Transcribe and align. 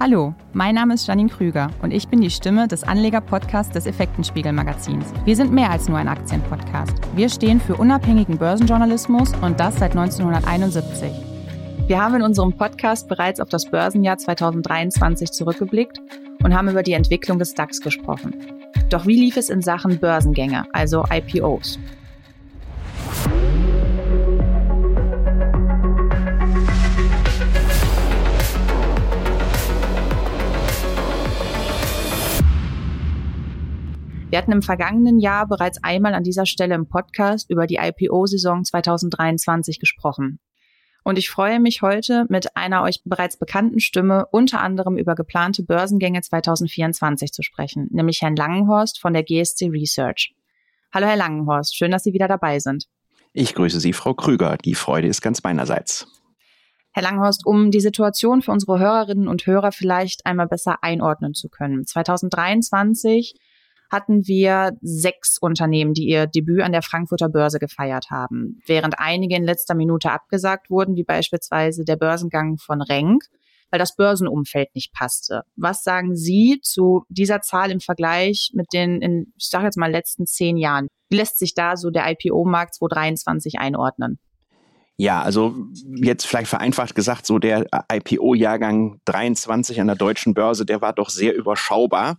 Hallo, 0.00 0.32
mein 0.52 0.76
Name 0.76 0.94
ist 0.94 1.08
Janine 1.08 1.28
Krüger 1.28 1.72
und 1.82 1.90
ich 1.90 2.06
bin 2.06 2.20
die 2.20 2.30
Stimme 2.30 2.68
des 2.68 2.84
Anleger-Podcasts 2.84 3.72
des 3.72 3.84
Effektenspiegel-Magazins. 3.84 5.12
Wir 5.24 5.34
sind 5.34 5.52
mehr 5.52 5.72
als 5.72 5.88
nur 5.88 5.98
ein 5.98 6.06
Aktienpodcast. 6.06 6.94
Wir 7.16 7.28
stehen 7.28 7.58
für 7.58 7.74
unabhängigen 7.74 8.38
Börsenjournalismus 8.38 9.32
und 9.42 9.58
das 9.58 9.76
seit 9.80 9.96
1971. 9.96 11.10
Wir 11.88 12.00
haben 12.00 12.14
in 12.14 12.22
unserem 12.22 12.52
Podcast 12.52 13.08
bereits 13.08 13.40
auf 13.40 13.48
das 13.48 13.68
Börsenjahr 13.68 14.18
2023 14.18 15.32
zurückgeblickt 15.32 16.00
und 16.44 16.56
haben 16.56 16.68
über 16.68 16.84
die 16.84 16.92
Entwicklung 16.92 17.40
des 17.40 17.54
DAX 17.54 17.80
gesprochen. 17.80 18.36
Doch 18.90 19.04
wie 19.04 19.18
lief 19.18 19.36
es 19.36 19.50
in 19.50 19.62
Sachen 19.62 19.98
Börsengänge, 19.98 20.62
also 20.72 21.04
IPOs? 21.10 21.76
Wir 34.30 34.36
hatten 34.36 34.52
im 34.52 34.60
vergangenen 34.60 35.18
Jahr 35.18 35.46
bereits 35.46 35.82
einmal 35.82 36.12
an 36.12 36.22
dieser 36.22 36.44
Stelle 36.44 36.74
im 36.74 36.86
Podcast 36.86 37.48
über 37.48 37.66
die 37.66 37.78
IPO-Saison 37.80 38.62
2023 38.62 39.80
gesprochen. 39.80 40.38
Und 41.02 41.16
ich 41.16 41.30
freue 41.30 41.60
mich 41.60 41.80
heute 41.80 42.26
mit 42.28 42.54
einer 42.54 42.82
euch 42.82 43.00
bereits 43.06 43.38
bekannten 43.38 43.80
Stimme 43.80 44.26
unter 44.30 44.60
anderem 44.60 44.98
über 44.98 45.14
geplante 45.14 45.62
Börsengänge 45.62 46.20
2024 46.20 47.32
zu 47.32 47.42
sprechen, 47.42 47.88
nämlich 47.90 48.20
Herrn 48.20 48.36
Langenhorst 48.36 49.00
von 49.00 49.14
der 49.14 49.22
GSC 49.22 49.70
Research. 49.70 50.34
Hallo 50.92 51.06
Herr 51.06 51.16
Langenhorst, 51.16 51.74
schön, 51.74 51.90
dass 51.90 52.04
Sie 52.04 52.12
wieder 52.12 52.28
dabei 52.28 52.58
sind. 52.58 52.84
Ich 53.32 53.54
grüße 53.54 53.80
Sie, 53.80 53.94
Frau 53.94 54.12
Krüger. 54.12 54.58
Die 54.58 54.74
Freude 54.74 55.08
ist 55.08 55.22
ganz 55.22 55.42
meinerseits. 55.42 56.06
Herr 56.92 57.02
Langenhorst, 57.02 57.46
um 57.46 57.70
die 57.70 57.80
Situation 57.80 58.42
für 58.42 58.52
unsere 58.52 58.78
Hörerinnen 58.78 59.26
und 59.26 59.46
Hörer 59.46 59.72
vielleicht 59.72 60.26
einmal 60.26 60.48
besser 60.48 60.82
einordnen 60.82 61.32
zu 61.32 61.48
können. 61.48 61.86
2023 61.86 63.34
hatten 63.90 64.26
wir 64.26 64.72
sechs 64.80 65.38
Unternehmen, 65.38 65.94
die 65.94 66.08
ihr 66.08 66.26
Debüt 66.26 66.62
an 66.62 66.72
der 66.72 66.82
Frankfurter 66.82 67.28
Börse 67.28 67.58
gefeiert 67.58 68.10
haben, 68.10 68.60
während 68.66 68.98
einige 68.98 69.36
in 69.36 69.44
letzter 69.44 69.74
Minute 69.74 70.10
abgesagt 70.10 70.70
wurden, 70.70 70.96
wie 70.96 71.04
beispielsweise 71.04 71.84
der 71.84 71.96
Börsengang 71.96 72.58
von 72.58 72.82
Renk, 72.82 73.24
weil 73.70 73.78
das 73.78 73.96
Börsenumfeld 73.96 74.74
nicht 74.74 74.92
passte. 74.92 75.42
Was 75.56 75.82
sagen 75.82 76.16
Sie 76.16 76.60
zu 76.62 77.04
dieser 77.08 77.40
Zahl 77.40 77.70
im 77.70 77.80
Vergleich 77.80 78.50
mit 78.54 78.72
den, 78.72 79.00
in, 79.00 79.32
ich 79.36 79.48
sage 79.48 79.64
jetzt 79.64 79.78
mal, 79.78 79.90
letzten 79.90 80.26
zehn 80.26 80.56
Jahren? 80.56 80.88
Wie 81.10 81.16
lässt 81.16 81.38
sich 81.38 81.54
da 81.54 81.76
so 81.76 81.90
der 81.90 82.10
IPO-Markt 82.10 82.74
2023 82.74 83.58
einordnen? 83.58 84.18
Ja, 85.00 85.22
also 85.22 85.54
jetzt 86.02 86.26
vielleicht 86.26 86.48
vereinfacht 86.48 86.96
gesagt, 86.96 87.24
so 87.24 87.38
der 87.38 87.66
IPO-Jahrgang 87.90 89.00
23 89.04 89.80
an 89.80 89.86
der 89.86 89.96
deutschen 89.96 90.34
Börse, 90.34 90.66
der 90.66 90.80
war 90.80 90.92
doch 90.92 91.08
sehr 91.08 91.36
überschaubar. 91.36 92.18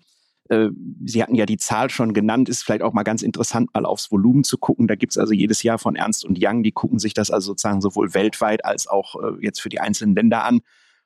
Äh, 0.50 0.70
Sie 1.06 1.24
hatten 1.24 1.36
ja 1.36 1.46
die 1.46 1.58
Zahl 1.58 1.90
schon 1.90 2.14
genannt, 2.14 2.50
ist 2.50 2.64
vielleicht 2.64 2.82
auch 2.82 2.94
mal 2.94 3.04
ganz 3.04 3.22
interessant, 3.22 3.74
mal 3.74 3.86
aufs 3.86 4.12
Volumen 4.12 4.44
zu 4.44 4.58
gucken. 4.58 4.88
Da 4.88 4.96
gibt 4.96 5.14
es 5.14 5.18
also 5.18 5.34
jedes 5.34 5.64
Jahr 5.64 5.80
von 5.80 5.96
Ernst 5.96 6.26
und 6.26 6.38
Young, 6.42 6.64
die 6.64 6.72
gucken 6.72 7.00
sich 7.00 7.14
das 7.14 7.32
also 7.32 7.52
sozusagen 7.52 7.82
sowohl 7.82 8.14
weltweit 8.14 8.66
als 8.66 8.88
auch 8.88 9.16
äh, 9.16 9.32
jetzt 9.42 9.62
für 9.62 9.70
die 9.70 9.80
einzelnen 9.80 10.16
Länder 10.16 10.44
an. 10.44 10.62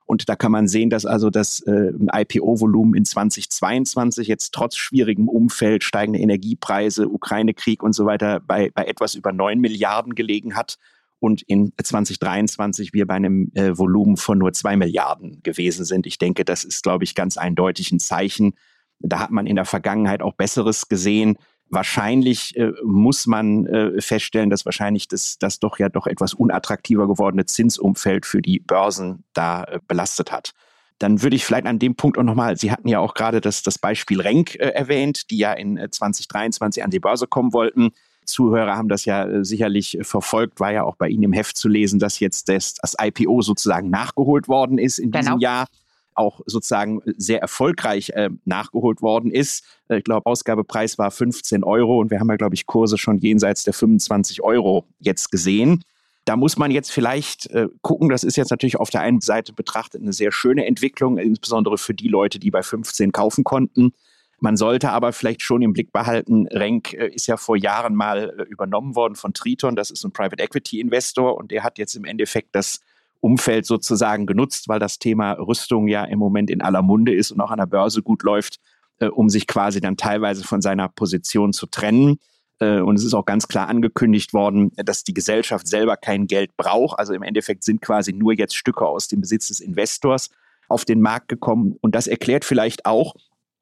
Und 0.05 0.27
da 0.27 0.35
kann 0.35 0.51
man 0.51 0.67
sehen, 0.67 0.89
dass 0.89 1.05
also 1.05 1.29
das 1.29 1.61
äh, 1.61 1.91
IPO-Volumen 2.11 2.93
in 2.95 3.05
2022 3.05 4.27
jetzt 4.27 4.53
trotz 4.53 4.75
schwierigem 4.75 5.29
Umfeld, 5.29 5.83
steigende 5.83 6.19
Energiepreise, 6.19 7.07
Ukraine-Krieg 7.07 7.81
und 7.81 7.93
so 7.93 8.05
weiter 8.05 8.41
bei, 8.41 8.69
bei 8.73 8.83
etwas 8.85 9.15
über 9.15 9.31
neun 9.31 9.59
Milliarden 9.59 10.13
gelegen 10.15 10.55
hat 10.55 10.77
und 11.19 11.41
in 11.43 11.71
2023 11.81 12.93
wir 12.93 13.07
bei 13.07 13.13
einem 13.13 13.49
äh, 13.53 13.77
Volumen 13.77 14.17
von 14.17 14.37
nur 14.37 14.51
zwei 14.51 14.75
Milliarden 14.75 15.41
gewesen 15.41 15.85
sind. 15.85 16.05
Ich 16.05 16.17
denke, 16.17 16.43
das 16.43 16.65
ist, 16.65 16.83
glaube 16.83 17.05
ich, 17.05 17.15
ganz 17.15 17.37
eindeutig 17.37 17.93
ein 17.93 17.99
Zeichen, 17.99 18.55
da 19.03 19.19
hat 19.19 19.31
man 19.31 19.45
in 19.45 19.55
der 19.55 19.65
Vergangenheit 19.65 20.21
auch 20.21 20.33
Besseres 20.33 20.87
gesehen. 20.87 21.37
Wahrscheinlich 21.69 22.55
äh, 22.55 22.71
muss 22.83 23.27
man 23.27 23.65
äh, 23.65 24.01
feststellen, 24.01 24.49
dass 24.49 24.65
wahrscheinlich 24.65 25.07
das, 25.07 25.37
das 25.39 25.59
doch 25.59 25.79
ja 25.79 25.89
doch 25.89 26.07
etwas 26.07 26.33
unattraktiver 26.33 27.07
gewordene 27.07 27.45
Zinsumfeld 27.45 28.25
für 28.25 28.41
die 28.41 28.59
Börsen 28.59 29.23
da 29.33 29.63
äh, 29.63 29.79
belastet 29.87 30.31
hat. 30.31 30.53
Dann 30.99 31.21
würde 31.21 31.35
ich 31.35 31.45
vielleicht 31.45 31.65
an 31.65 31.79
dem 31.79 31.95
Punkt 31.95 32.17
auch 32.17 32.23
nochmal, 32.23 32.57
Sie 32.57 32.71
hatten 32.71 32.87
ja 32.87 32.99
auch 32.99 33.13
gerade 33.13 33.41
das, 33.41 33.63
das 33.63 33.77
Beispiel 33.77 34.21
Renk 34.21 34.55
äh, 34.55 34.69
erwähnt, 34.69 35.29
die 35.31 35.37
ja 35.37 35.53
in 35.53 35.79
2023 35.89 36.81
äh, 36.81 36.83
an 36.83 36.91
die 36.91 36.99
Börse 36.99 37.27
kommen 37.27 37.53
wollten. 37.53 37.91
Zuhörer 38.25 38.77
haben 38.77 38.87
das 38.87 39.05
ja 39.05 39.25
äh, 39.25 39.43
sicherlich 39.43 39.97
verfolgt, 40.01 40.59
war 40.59 40.71
ja 40.71 40.83
auch 40.83 40.95
bei 40.95 41.09
Ihnen 41.09 41.23
im 41.23 41.33
Heft 41.33 41.57
zu 41.57 41.67
lesen, 41.67 41.99
dass 41.99 42.19
jetzt 42.19 42.49
das, 42.49 42.75
das 42.75 42.95
IPO 43.01 43.41
sozusagen 43.41 43.89
nachgeholt 43.89 44.47
worden 44.47 44.77
ist 44.77 44.99
in 44.99 45.11
diesem 45.11 45.25
genau. 45.25 45.39
Jahr 45.39 45.67
auch 46.15 46.41
sozusagen 46.45 47.01
sehr 47.17 47.41
erfolgreich 47.41 48.09
äh, 48.11 48.29
nachgeholt 48.45 49.01
worden 49.01 49.31
ist. 49.31 49.65
Äh, 49.87 49.97
ich 49.97 50.03
glaube, 50.03 50.25
Ausgabepreis 50.25 50.97
war 50.97 51.11
15 51.11 51.63
Euro 51.63 51.99
und 51.99 52.11
wir 52.11 52.19
haben 52.19 52.29
ja, 52.29 52.35
glaube 52.35 52.55
ich, 52.55 52.65
Kurse 52.65 52.97
schon 52.97 53.19
jenseits 53.19 53.63
der 53.63 53.73
25 53.73 54.41
Euro 54.41 54.85
jetzt 54.99 55.31
gesehen. 55.31 55.83
Da 56.25 56.37
muss 56.37 56.57
man 56.57 56.71
jetzt 56.71 56.91
vielleicht 56.91 57.49
äh, 57.51 57.67
gucken, 57.81 58.09
das 58.09 58.23
ist 58.23 58.37
jetzt 58.37 58.51
natürlich 58.51 58.77
auf 58.77 58.89
der 58.89 59.01
einen 59.01 59.19
Seite 59.19 59.51
betrachtet 59.51 60.01
eine 60.01 60.13
sehr 60.13 60.31
schöne 60.31 60.65
Entwicklung, 60.65 61.17
insbesondere 61.17 61.77
für 61.77 61.93
die 61.93 62.07
Leute, 62.07 62.39
die 62.39 62.51
bei 62.51 62.63
15 62.63 63.11
kaufen 63.11 63.43
konnten. 63.43 63.93
Man 64.39 64.57
sollte 64.57 64.91
aber 64.91 65.13
vielleicht 65.13 65.41
schon 65.41 65.61
im 65.61 65.71
Blick 65.71 65.93
behalten, 65.93 66.47
Renk 66.47 66.93
äh, 66.93 67.07
ist 67.07 67.27
ja 67.27 67.37
vor 67.37 67.57
Jahren 67.57 67.95
mal 67.95 68.35
äh, 68.37 68.43
übernommen 68.43 68.95
worden 68.95 69.15
von 69.15 69.33
Triton, 69.33 69.75
das 69.75 69.89
ist 69.89 70.03
ein 70.03 70.11
Private 70.11 70.43
Equity 70.43 70.79
Investor 70.79 71.37
und 71.37 71.51
der 71.51 71.63
hat 71.63 71.77
jetzt 71.77 71.95
im 71.95 72.05
Endeffekt 72.05 72.53
das 72.53 72.81
Umfeld 73.23 73.65
sozusagen 73.65 74.25
genutzt, 74.25 74.67
weil 74.67 74.79
das 74.79 74.99
Thema 74.99 75.31
Rüstung 75.33 75.87
ja 75.87 76.03
im 76.03 76.19
Moment 76.19 76.49
in 76.49 76.61
aller 76.61 76.81
Munde 76.81 77.15
ist 77.15 77.31
und 77.31 77.39
auch 77.39 77.51
an 77.51 77.57
der 77.57 77.65
Börse 77.65 78.01
gut 78.03 78.21
läuft, 78.23 78.59
äh, 78.99 79.07
um 79.07 79.29
sich 79.29 79.47
quasi 79.47 79.79
dann 79.79 79.95
teilweise 79.95 80.43
von 80.43 80.61
seiner 80.61 80.89
Position 80.89 81.53
zu 81.53 81.65
trennen. 81.67 82.19
Äh, 82.59 82.81
und 82.81 82.97
es 82.97 83.05
ist 83.05 83.13
auch 83.13 83.25
ganz 83.25 83.47
klar 83.47 83.69
angekündigt 83.69 84.33
worden, 84.33 84.71
dass 84.75 85.05
die 85.05 85.13
Gesellschaft 85.13 85.67
selber 85.67 85.95
kein 85.95 86.27
Geld 86.27 86.57
braucht. 86.57 86.99
Also 86.99 87.13
im 87.13 87.23
Endeffekt 87.23 87.63
sind 87.63 87.81
quasi 87.81 88.11
nur 88.11 88.33
jetzt 88.33 88.57
Stücke 88.57 88.85
aus 88.85 89.07
dem 89.07 89.21
Besitz 89.21 89.47
des 89.47 89.61
Investors 89.61 90.29
auf 90.67 90.83
den 90.83 90.99
Markt 90.99 91.29
gekommen. 91.29 91.77
Und 91.79 91.95
das 91.95 92.07
erklärt 92.07 92.43
vielleicht 92.43 92.85
auch, 92.85 93.15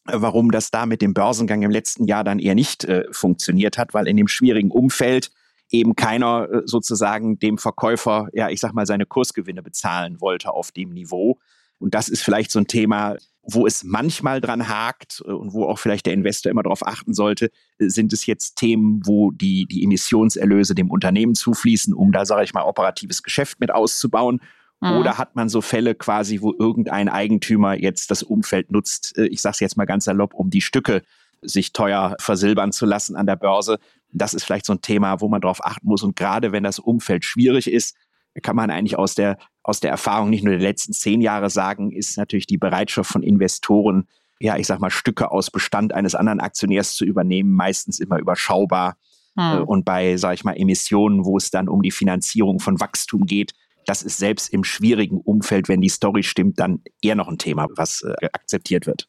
äh, 0.07 0.13
warum 0.15 0.49
das 0.49 0.71
da 0.71 0.87
mit 0.87 1.03
dem 1.03 1.13
Börsengang 1.13 1.61
im 1.61 1.71
letzten 1.71 2.05
Jahr 2.05 2.23
dann 2.23 2.39
eher 2.39 2.55
nicht 2.55 2.85
äh, 2.85 3.03
funktioniert 3.11 3.77
hat, 3.77 3.93
weil 3.93 4.07
in 4.07 4.17
dem 4.17 4.27
schwierigen 4.27 4.71
Umfeld 4.71 5.31
eben 5.71 5.95
keiner 5.95 6.47
äh, 6.51 6.61
sozusagen 6.65 7.39
dem 7.39 7.57
Verkäufer, 7.57 8.27
ja, 8.33 8.49
ich 8.49 8.59
sag 8.59 8.73
mal, 8.73 8.85
seine 8.85 9.05
Kursgewinne 9.05 9.63
bezahlen 9.63 10.21
wollte 10.21 10.53
auf 10.53 10.71
dem 10.71 10.89
Niveau. 10.89 11.39
Und 11.79 11.95
das 11.95 12.09
ist 12.09 12.21
vielleicht 12.21 12.51
so 12.51 12.59
ein 12.59 12.67
Thema, 12.67 13.15
wo 13.43 13.65
es 13.65 13.83
manchmal 13.83 14.39
dran 14.39 14.67
hakt 14.67 15.23
äh, 15.25 15.31
und 15.31 15.53
wo 15.53 15.65
auch 15.65 15.79
vielleicht 15.79 16.05
der 16.05 16.13
Investor 16.13 16.51
immer 16.51 16.63
darauf 16.63 16.85
achten 16.85 17.13
sollte, 17.13 17.49
äh, 17.79 17.87
sind 17.87 18.13
es 18.13 18.25
jetzt 18.25 18.57
Themen, 18.57 19.01
wo 19.05 19.31
die, 19.31 19.65
die 19.65 19.83
Emissionserlöse 19.83 20.75
dem 20.75 20.91
Unternehmen 20.91 21.35
zufließen, 21.35 21.93
um 21.93 22.11
da, 22.11 22.25
sage 22.25 22.43
ich 22.43 22.53
mal, 22.53 22.63
operatives 22.63 23.23
Geschäft 23.23 23.59
mit 23.59 23.71
auszubauen. 23.71 24.41
Mhm. 24.81 24.97
Oder 24.97 25.17
hat 25.17 25.35
man 25.35 25.47
so 25.47 25.61
Fälle 25.61 25.95
quasi, 25.95 26.41
wo 26.41 26.53
irgendein 26.57 27.07
Eigentümer 27.07 27.75
jetzt 27.75 28.11
das 28.11 28.23
Umfeld 28.23 28.71
nutzt, 28.71 29.15
ich 29.17 29.41
sage 29.41 29.53
es 29.53 29.59
jetzt 29.59 29.77
mal 29.77 29.85
ganz 29.85 30.05
salopp, 30.05 30.33
um 30.33 30.49
die 30.49 30.61
Stücke 30.61 31.03
sich 31.43 31.71
teuer 31.73 32.15
versilbern 32.19 32.71
zu 32.71 32.85
lassen 32.85 33.15
an 33.15 33.25
der 33.25 33.35
Börse 33.35 33.79
das 34.13 34.33
ist 34.33 34.43
vielleicht 34.43 34.65
so 34.65 34.73
ein 34.73 34.81
Thema, 34.81 35.21
wo 35.21 35.27
man 35.27 35.41
darauf 35.41 35.63
achten 35.65 35.87
muss. 35.87 36.03
Und 36.03 36.15
gerade 36.15 36.51
wenn 36.51 36.63
das 36.63 36.79
Umfeld 36.79 37.25
schwierig 37.25 37.71
ist, 37.71 37.95
kann 38.41 38.55
man 38.55 38.69
eigentlich 38.69 38.97
aus 38.97 39.15
der, 39.15 39.37
aus 39.63 39.79
der 39.79 39.91
Erfahrung 39.91 40.29
nicht 40.29 40.43
nur 40.43 40.53
der 40.53 40.61
letzten 40.61 40.93
zehn 40.93 41.21
Jahre 41.21 41.49
sagen, 41.49 41.91
ist 41.91 42.17
natürlich 42.17 42.47
die 42.47 42.57
Bereitschaft 42.57 43.11
von 43.11 43.23
Investoren, 43.23 44.07
ja, 44.39 44.57
ich 44.57 44.67
sag 44.67 44.79
mal, 44.79 44.89
Stücke 44.89 45.31
aus 45.31 45.51
Bestand 45.51 45.93
eines 45.93 46.15
anderen 46.15 46.39
Aktionärs 46.39 46.95
zu 46.95 47.05
übernehmen, 47.05 47.51
meistens 47.51 47.99
immer 47.99 48.19
überschaubar. 48.19 48.97
Hm. 49.37 49.63
Und 49.63 49.85
bei, 49.85 50.17
sag 50.17 50.33
ich 50.33 50.43
mal, 50.43 50.53
Emissionen, 50.53 51.25
wo 51.25 51.37
es 51.37 51.51
dann 51.51 51.69
um 51.69 51.81
die 51.81 51.91
Finanzierung 51.91 52.59
von 52.59 52.79
Wachstum 52.79 53.25
geht, 53.25 53.53
das 53.85 54.03
ist 54.03 54.17
selbst 54.17 54.53
im 54.53 54.63
schwierigen 54.63 55.19
Umfeld, 55.19 55.67
wenn 55.67 55.81
die 55.81 55.89
Story 55.89 56.23
stimmt, 56.23 56.59
dann 56.59 56.81
eher 57.01 57.15
noch 57.15 57.27
ein 57.27 57.37
Thema, 57.37 57.67
was 57.75 58.01
äh, 58.01 58.27
akzeptiert 58.33 58.87
wird. 58.87 59.07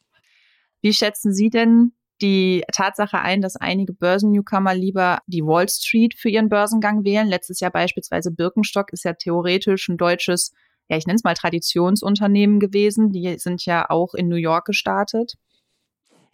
Wie 0.81 0.93
schätzen 0.93 1.33
Sie 1.33 1.49
denn 1.49 1.93
die 2.21 2.63
Tatsache 2.71 3.19
ein, 3.19 3.41
dass 3.41 3.55
einige 3.55 3.93
Börsennewcomer 3.93 4.75
lieber 4.75 5.19
die 5.27 5.43
Wall 5.43 5.67
Street 5.67 6.15
für 6.17 6.29
ihren 6.29 6.49
Börsengang 6.49 7.03
wählen. 7.03 7.27
Letztes 7.27 7.59
Jahr 7.59 7.71
beispielsweise 7.71 8.31
Birkenstock 8.31 8.93
ist 8.93 9.03
ja 9.03 9.13
theoretisch 9.13 9.89
ein 9.89 9.97
deutsches, 9.97 10.53
ja, 10.89 10.97
ich 10.97 11.05
nenne 11.05 11.17
es 11.17 11.23
mal 11.23 11.33
Traditionsunternehmen 11.33 12.59
gewesen. 12.59 13.11
Die 13.11 13.37
sind 13.39 13.65
ja 13.65 13.89
auch 13.89 14.13
in 14.13 14.27
New 14.27 14.35
York 14.35 14.65
gestartet. 14.65 15.33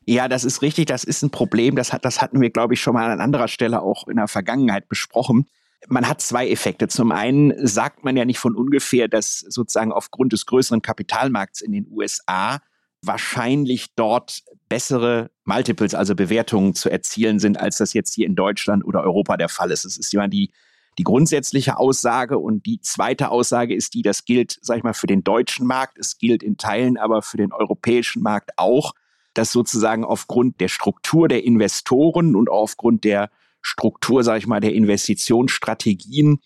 Ja, 0.05 0.27
das 0.27 0.43
ist 0.43 0.61
richtig. 0.61 0.87
Das 0.87 1.03
ist 1.03 1.21
ein 1.21 1.29
Problem. 1.29 1.75
Das, 1.75 1.93
hat, 1.93 2.03
das 2.05 2.21
hatten 2.21 2.41
wir, 2.41 2.49
glaube 2.49 2.73
ich, 2.73 2.81
schon 2.81 2.93
mal 2.93 3.11
an 3.11 3.21
anderer 3.21 3.47
Stelle 3.47 3.81
auch 3.81 4.07
in 4.07 4.17
der 4.17 4.27
Vergangenheit 4.27 4.87
besprochen. 4.89 5.47
Man 5.87 6.07
hat 6.07 6.21
zwei 6.21 6.49
Effekte. 6.49 6.87
Zum 6.87 7.11
einen 7.11 7.53
sagt 7.65 8.03
man 8.03 8.17
ja 8.17 8.25
nicht 8.25 8.39
von 8.39 8.55
ungefähr, 8.55 9.07
dass 9.07 9.39
sozusagen 9.39 9.91
aufgrund 9.91 10.33
des 10.33 10.45
größeren 10.45 10.81
Kapitalmarkts 10.81 11.61
in 11.61 11.71
den 11.71 11.87
USA 11.91 12.59
wahrscheinlich 13.01 13.93
dort 13.95 14.41
bessere 14.69 15.31
Multiples, 15.45 15.95
also 15.95 16.15
Bewertungen 16.15 16.75
zu 16.75 16.89
erzielen 16.89 17.39
sind, 17.39 17.59
als 17.59 17.77
das 17.77 17.93
jetzt 17.93 18.13
hier 18.13 18.27
in 18.27 18.35
Deutschland 18.35 18.85
oder 18.85 19.03
Europa 19.03 19.35
der 19.35 19.49
Fall 19.49 19.71
ist. 19.71 19.83
Es 19.83 19.97
ist 19.97 20.13
immer 20.13 20.27
die, 20.27 20.51
die 20.97 21.03
grundsätzliche 21.03 21.77
Aussage. 21.77 22.37
Und 22.37 22.65
die 22.65 22.79
zweite 22.81 23.29
Aussage 23.29 23.75
ist 23.75 23.93
die, 23.95 24.03
das 24.03 24.25
gilt, 24.25 24.59
sag 24.61 24.77
ich 24.77 24.83
mal, 24.83 24.93
für 24.93 25.07
den 25.07 25.23
deutschen 25.23 25.65
Markt, 25.65 25.97
es 25.97 26.17
gilt 26.17 26.43
in 26.43 26.57
Teilen 26.57 26.97
aber 26.97 27.21
für 27.21 27.37
den 27.37 27.51
europäischen 27.51 28.21
Markt 28.21 28.51
auch, 28.57 28.93
dass 29.33 29.51
sozusagen 29.51 30.03
aufgrund 30.03 30.59
der 30.59 30.67
Struktur 30.67 31.27
der 31.27 31.43
Investoren 31.43 32.35
und 32.35 32.49
aufgrund 32.49 33.03
der 33.03 33.29
Struktur, 33.61 34.23
sage 34.23 34.39
ich 34.39 34.47
mal, 34.47 34.59
der 34.59 34.73
Investitionsstrategien 34.73 36.39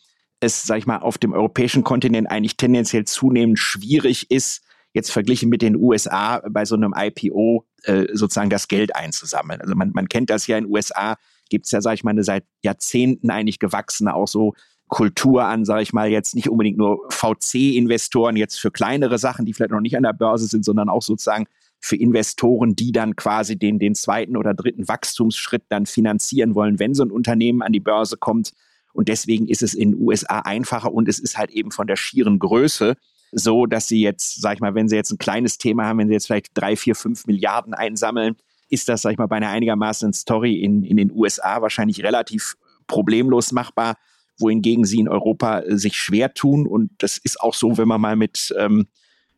es, 0.44 0.64
sage 0.64 0.80
ich 0.80 0.86
mal, 0.86 0.98
auf 0.98 1.18
dem 1.18 1.34
europäischen 1.34 1.84
Kontinent 1.84 2.30
eigentlich 2.30 2.58
tendenziell 2.58 3.06
zunehmend 3.06 3.60
schwierig 3.60 4.30
ist, 4.30 4.62
jetzt 4.94 5.12
verglichen 5.12 5.50
mit 5.50 5.62
den 5.62 5.75
USA 5.75 6.42
bei 6.50 6.66
so 6.66 6.75
einem 6.75 6.94
IPO 6.95 7.66
äh, 7.84 8.06
sozusagen 8.13 8.50
das 8.50 8.68
Geld 8.68 8.95
einzusammeln. 8.95 9.60
Also 9.62 9.75
man, 9.75 9.92
man 9.94 10.07
kennt 10.07 10.30
das 10.30 10.48
ja 10.48 10.57
in 10.57 10.66
den 10.66 10.74
USA, 10.74 11.18
gibt 11.50 11.66
es 11.66 11.72
ja, 11.72 11.81
sage 11.81 11.95
ich 11.95 12.04
mal, 12.04 12.12
eine 12.12 12.24
seit 12.24 12.45
Jahrzehnten 12.63 13.30
eigentlich 13.30 13.60
gewachsene 13.60 14.13
auch 14.13 14.28
so 14.28 14.54
Kultur 14.88 15.45
an, 15.45 15.66
sage 15.66 15.81
ich 15.81 15.94
mal, 15.94 16.10
jetzt 16.10 16.36
nicht 16.36 16.50
unbedingt 16.50 16.78
nur 16.78 17.00
VC-Investoren 17.10 18.36
jetzt 18.36 18.60
für 18.60 18.69
kleinere 18.69 19.18
Sachen, 19.18 19.45
die 19.45 19.54
vielleicht 19.54 19.72
noch 19.72 19.80
nicht 19.80 19.98
an 19.98 20.04
der 20.04 20.13
Börse 20.13 20.45
sind, 20.45 20.63
sondern 20.63 20.90
auch 20.90 21.01
sozusagen 21.01 21.45
für 21.80 21.95
Investoren, 21.95 22.75
die 22.75 22.92
dann 22.92 23.16
quasi 23.16 23.57
den, 23.57 23.80
den 23.80 23.95
zweiten 23.95 24.38
oder 24.38 24.54
dritten 24.54 24.88
Wachstumsschritt 24.88 25.63
dann 25.69 25.86
finanzieren 25.86 26.56
wollen, 26.56 26.80
wenn 26.80 26.94
so 26.94 27.04
ein 27.04 27.12
Unternehmen 27.12 27.62
an 27.62 27.74
die 27.74 27.80
Börse 27.80 28.18
kommt. 28.18 28.54
Und 28.94 29.10
deswegen 29.10 29.48
ist 29.48 29.63
es 29.63 29.74
in 29.74 29.92
den 29.92 30.00
USA 30.00 30.40
einfacher 30.40 30.94
und 30.94 31.10
es 31.10 31.19
ist 31.19 31.38
halt 31.38 31.50
eben 31.50 31.72
von 31.72 31.88
der 31.88 31.95
schieren 31.95 32.38
Größe 32.40 32.95
so, 33.33 33.65
dass 33.65 33.88
sie 33.88 34.01
jetzt, 34.01 34.41
sag 34.41 34.56
ich 34.56 34.59
mal, 34.59 34.75
wenn 34.75 34.88
sie 34.88 34.95
jetzt 34.95 35.12
ein 35.12 35.18
kleines 35.18 35.57
Thema 35.57 35.85
haben, 35.85 36.00
wenn 36.00 36.07
sie 36.07 36.13
jetzt 36.13 36.27
vielleicht 36.27 36.51
drei, 36.53 36.75
vier, 36.75 36.95
fünf 36.95 37.25
Milliarden 37.25 37.74
einsammeln, 37.74 38.35
ist 38.69 38.89
das, 38.89 39.01
sag 39.01 39.12
ich 39.12 39.18
mal, 39.18 39.27
bei 39.27 39.38
einer 39.38 39.50
einigermaßen 39.50 40.13
Story 40.13 40.56
in, 40.56 40.83
in 40.83 40.97
den 40.97 41.12
USA 41.12 41.62
wahrscheinlich 41.62 42.03
relativ 42.03 42.56
problemlos 42.88 43.51
machbar, 43.51 43.95
wohingegen 44.39 44.85
sie 44.85 45.00
in 45.00 45.07
Europa 45.07 45.59
äh, 45.59 45.77
sich 45.77 45.97
schwer 45.97 46.33
tun. 46.33 46.68
Und 46.68 46.91
das 47.00 47.18
ist 47.18 47.39
auch 47.39 47.53
so, 47.53 47.77
wenn 47.77 47.88
man 47.88 48.01
mal 48.01 48.15
mit 48.15 48.53
ähm, 48.57 48.88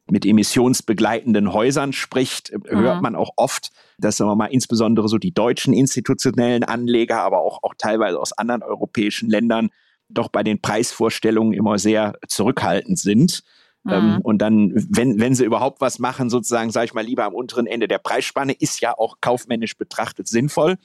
mit 0.07 0.25
emissionsbegleitenden 0.25 1.51
Häusern 1.51 1.91
spricht, 1.91 2.51
äh, 2.51 2.59
hört 2.67 2.97
mhm. 2.97 3.01
man 3.01 3.15
auch 3.15 3.31
oft, 3.37 3.71
dass 3.97 4.17
sagen 4.17 4.29
wir 4.29 4.35
mal 4.35 4.45
insbesondere 4.47 5.07
so 5.07 5.17
die 5.17 5.33
deutschen 5.33 5.73
institutionellen 5.73 6.63
Anleger, 6.63 7.21
aber 7.21 7.39
auch, 7.39 7.63
auch 7.63 7.73
teilweise 7.77 8.19
aus 8.19 8.33
anderen 8.33 8.61
europäischen 8.61 9.29
Ländern 9.29 9.69
doch 10.09 10.29
bei 10.29 10.43
den 10.43 10.61
Preisvorstellungen 10.61 11.53
immer 11.53 11.79
sehr 11.79 12.13
zurückhaltend 12.27 12.99
sind. 12.99 13.43
Ähm, 13.87 14.13
mhm. 14.13 14.21
und 14.21 14.39
dann, 14.39 14.71
wenn, 14.73 15.19
wenn 15.19 15.35
sie 15.35 15.45
überhaupt 15.45 15.79
was 15.79 15.99
machen, 15.99 16.29
sozusagen, 16.29 16.71
sage 16.71 16.85
ich 16.85 16.93
mal, 16.93 17.05
lieber 17.05 17.25
am 17.25 17.35
unteren 17.35 17.67
Ende 17.67 17.87
der 17.87 17.99
Preisspanne, 17.99 18.53
ist 18.53 18.81
ja 18.81 18.97
auch 18.97 19.17
kaufmännisch 19.21 19.77
betrachtet 19.77 20.27
sinnvoll. 20.27 20.77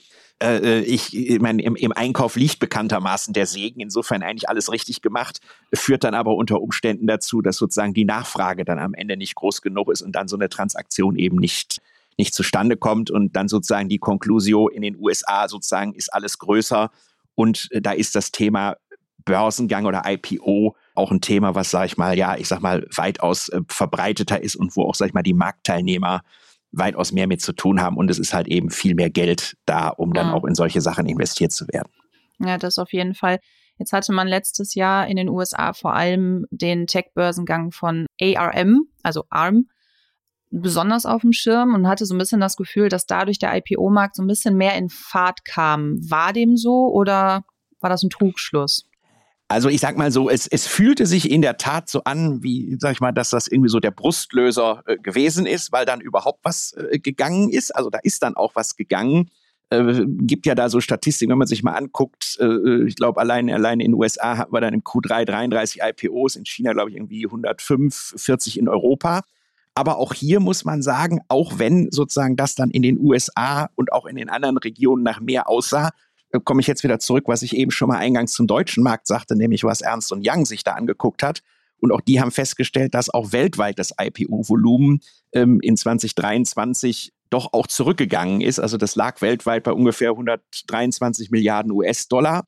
Äh, 0.43 0.56
äh, 0.56 0.81
ich, 0.81 1.17
ich 1.17 1.41
meine, 1.41 1.62
im, 1.62 1.76
im 1.76 1.93
Einkauf 1.93 2.37
liegt 2.37 2.58
bekanntermaßen 2.58 3.32
der 3.32 3.47
Segen, 3.47 3.81
insofern 3.81 4.23
eigentlich 4.23 4.49
alles 4.50 4.70
richtig 4.70 5.00
gemacht, 5.00 5.41
führt 5.73 6.05
dann 6.05 6.14
aber 6.14 6.35
unter 6.35 6.61
Umständen 6.61 7.06
dazu, 7.06 7.41
dass 7.41 7.56
sozusagen 7.56 7.94
die 7.94 8.05
Nachfrage 8.05 8.64
dann 8.67 8.79
am 8.79 8.93
Ende 8.93 9.17
nicht 9.17 9.35
groß 9.35 9.62
genug 9.62 9.91
ist 9.91 10.03
und 10.03 10.12
dann 10.12 10.29
so 10.29 10.37
eine 10.37 10.49
Transaktion 10.49 11.17
eben 11.17 11.37
nicht 11.37 11.81
nicht 12.19 12.35
zustande 12.35 12.76
kommt 12.76 13.11
und 13.11 13.35
dann 13.35 13.49
sozusagen 13.49 13.88
die 13.88 13.99
Konklusio 13.99 14.69
in 14.69 14.82
den 14.82 14.96
USA 14.99 15.49
sozusagen 15.49 15.94
ist 15.94 16.12
alles 16.12 16.38
größer 16.38 16.91
und 17.35 17.69
äh, 17.70 17.81
da 17.81 17.93
ist 17.93 18.14
das 18.14 18.31
Thema 18.31 18.76
Börsengang 19.25 19.87
oder 19.87 20.02
IPO 20.06 20.76
auch 20.94 21.11
ein 21.11 21.20
Thema, 21.20 21.55
was, 21.55 21.70
sage 21.70 21.87
ich 21.87 21.96
mal, 21.96 22.17
ja, 22.17 22.37
ich 22.37 22.49
sag 22.49 22.61
mal, 22.61 22.87
weitaus 22.94 23.49
äh, 23.49 23.61
verbreiteter 23.69 24.43
ist 24.43 24.56
und 24.56 24.76
wo 24.76 24.84
auch, 24.84 24.94
sag 24.94 25.08
ich 25.08 25.14
mal, 25.14 25.22
die 25.22 25.34
Marktteilnehmer 25.34 26.22
weitaus 26.72 27.12
mehr 27.12 27.26
mit 27.26 27.40
zu 27.40 27.52
tun 27.52 27.81
haben 27.81 27.96
und 27.96 28.11
es 28.11 28.19
ist 28.19 28.32
halt 28.32 28.46
eben 28.46 28.70
viel 28.70 28.94
mehr 28.94 29.11
Geld 29.11 29.56
da, 29.67 29.88
um 29.88 30.12
dann 30.12 30.28
mhm. 30.28 30.34
auch 30.34 30.44
in 30.44 30.55
solche 30.55 30.81
Sachen 30.81 31.06
investiert 31.06 31.52
zu 31.52 31.67
werden. 31.69 31.90
Ja, 32.38 32.58
das 32.58 32.78
auf 32.78 32.93
jeden 32.93 33.14
Fall. 33.14 33.38
Jetzt 33.78 33.93
hatte 33.93 34.12
man 34.12 34.28
letztes 34.28 34.75
Jahr 34.75 35.06
in 35.06 35.17
den 35.17 35.28
USA 35.28 35.72
vor 35.72 35.94
allem 35.94 36.46
den 36.50 36.87
Tech-Börsengang 36.87 37.72
von 37.72 38.06
ARM, 38.20 38.87
also 39.02 39.25
ARM, 39.31 39.69
besonders 40.50 41.06
auf 41.06 41.22
dem 41.22 41.32
Schirm 41.32 41.75
und 41.75 41.88
hatte 41.88 42.05
so 42.05 42.14
ein 42.14 42.19
bisschen 42.19 42.40
das 42.40 42.56
Gefühl, 42.56 42.88
dass 42.88 43.06
dadurch 43.06 43.38
der 43.38 43.56
IPO-Markt 43.56 44.17
so 44.17 44.22
ein 44.22 44.26
bisschen 44.26 44.56
mehr 44.56 44.76
in 44.76 44.88
Fahrt 44.90 45.44
kam. 45.44 45.96
War 46.11 46.32
dem 46.32 46.56
so 46.56 46.93
oder 46.93 47.44
war 47.81 47.90
das 47.90 48.02
ein 48.02 48.11
Trugschluss? 48.11 48.87
Also 49.50 49.69
ich 49.69 49.81
sag 49.81 49.99
mal 49.99 50.12
so, 50.12 50.31
es, 50.31 50.47
es 50.47 50.69
fühlte 50.69 51.06
sich 51.06 51.29
in 51.29 51.43
der 51.43 51.58
Tat 51.58 51.91
so 51.91 52.05
an, 52.05 52.41
wie, 52.44 52.76
sag 52.79 52.93
ich 52.93 53.00
mal, 53.00 53.11
dass 53.11 53.31
das 53.31 53.49
irgendwie 53.49 53.69
so 53.69 53.81
der 53.81 53.91
Brustlöser 53.91 54.85
äh, 54.87 54.97
gewesen 54.97 55.44
ist, 55.44 55.73
weil 55.73 55.85
dann 55.85 56.00
überhaupt 56.00 56.38
was 56.44 56.73
äh, 56.75 57.00
gegangen 57.00 57.49
ist. 57.50 57.75
Also 57.75 57.91
da 57.91 57.99
ist 58.00 58.23
dann 58.23 58.37
auch 58.37 58.55
was 58.55 58.76
gegangen. 58.76 59.29
Äh, 59.70 60.05
gibt 60.06 60.47
ja 60.47 60.55
da 60.55 60.69
so 60.69 60.81
Statistiken, 60.81 61.32
wenn 61.32 61.38
man 61.38 61.49
sich 61.49 61.64
mal 61.64 61.73
anguckt, 61.73 62.38
äh, 62.38 62.85
ich 62.85 62.94
glaube, 62.94 63.20
allein, 63.20 63.50
allein 63.50 63.81
in 63.81 63.91
den 63.91 63.99
USA 63.99 64.37
hatten 64.37 64.52
wir 64.52 64.61
dann 64.61 64.73
im 64.73 64.82
Q3 64.82 65.25
33 65.25 65.81
IPOs, 65.82 66.37
in 66.37 66.46
China, 66.46 66.73
glaube 66.73 66.91
ich, 66.91 66.96
irgendwie 66.96 67.26
105, 67.26 68.14
40 68.19 68.56
in 68.56 68.69
Europa. 68.69 69.23
Aber 69.75 69.99
auch 69.99 70.14
hier 70.14 70.38
muss 70.38 70.64
man 70.64 70.81
sagen, 70.81 71.23
auch 71.26 71.58
wenn 71.58 71.91
sozusagen 71.91 72.37
das 72.37 72.55
dann 72.55 72.70
in 72.70 72.82
den 72.82 73.00
USA 73.00 73.69
und 73.75 73.93
auch 73.93 74.06
in 74.06 74.14
den 74.14 74.29
anderen 74.29 74.58
Regionen 74.58 75.03
nach 75.03 75.19
mehr 75.19 75.49
aussah, 75.49 75.91
komme 76.44 76.61
ich 76.61 76.67
jetzt 76.67 76.85
wieder 76.85 76.99
zurück, 76.99 77.25
was 77.27 77.43
ich 77.43 77.56
eben 77.56 77.71
schon 77.71 77.88
mal 77.88 77.99
eingangs 77.99 78.32
zum 78.32 78.47
deutschen 78.47 78.82
Markt 78.82 79.06
sagte, 79.06 79.37
nämlich 79.37 79.65
was 79.65 79.81
Ernst 79.81 80.12
und 80.12 80.27
Young 80.27 80.47
sich 80.47 80.65
da 80.65 80.73
angeguckt 80.73 81.23
hat. 81.23 81.41
Und 81.79 81.93
auch 81.93 82.00
die 82.00 82.21
haben 82.21 82.31
festgestellt, 82.31 82.94
dass 82.94 83.12
auch 83.12 83.32
weltweit 83.32 83.79
das 83.79 83.94
IPO-Volumen 83.99 85.00
ähm, 85.32 85.61
in 85.62 85.77
2023 85.77 87.12
doch 87.31 87.53
auch 87.53 87.67
zurückgegangen 87.67 88.41
ist. 88.41 88.59
Also 88.59 88.77
das 88.77 88.97
lag 88.97 89.23
weltweit 89.23 89.62
bei 89.62 89.73
ungefähr 89.73 90.11
123 90.11 91.31
Milliarden 91.31 91.73
US-Dollar. 91.73 92.44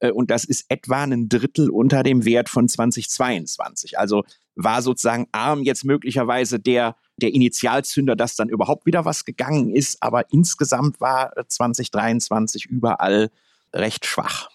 Äh, 0.00 0.10
und 0.10 0.30
das 0.30 0.44
ist 0.44 0.66
etwa 0.68 1.02
ein 1.02 1.28
Drittel 1.28 1.70
unter 1.70 2.02
dem 2.02 2.24
Wert 2.24 2.48
von 2.48 2.68
2022. 2.68 3.98
Also 3.98 4.24
war 4.54 4.82
sozusagen 4.82 5.26
ARM 5.32 5.62
jetzt 5.62 5.84
möglicherweise 5.84 6.58
der, 6.58 6.96
der 7.18 7.34
Initialzünder, 7.34 8.16
dass 8.16 8.36
dann 8.36 8.48
überhaupt 8.48 8.86
wieder 8.86 9.04
was 9.04 9.24
gegangen 9.24 9.70
ist. 9.70 10.02
Aber 10.02 10.32
insgesamt 10.32 11.00
war 11.00 11.32
2023 11.46 12.66
überall 12.66 13.30
recht 13.74 14.06
schwach. 14.06 14.48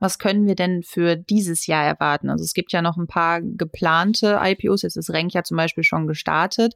Was 0.00 0.20
können 0.20 0.46
wir 0.46 0.54
denn 0.54 0.84
für 0.84 1.16
dieses 1.16 1.66
Jahr 1.66 1.84
erwarten? 1.84 2.30
Also 2.30 2.44
es 2.44 2.54
gibt 2.54 2.70
ja 2.72 2.82
noch 2.82 2.96
ein 2.96 3.08
paar 3.08 3.42
geplante 3.42 4.38
IPOs. 4.40 4.82
Jetzt 4.82 4.96
ist 4.96 5.10
Renk 5.10 5.34
ja 5.34 5.42
zum 5.42 5.56
Beispiel 5.56 5.82
schon 5.82 6.06
gestartet. 6.06 6.74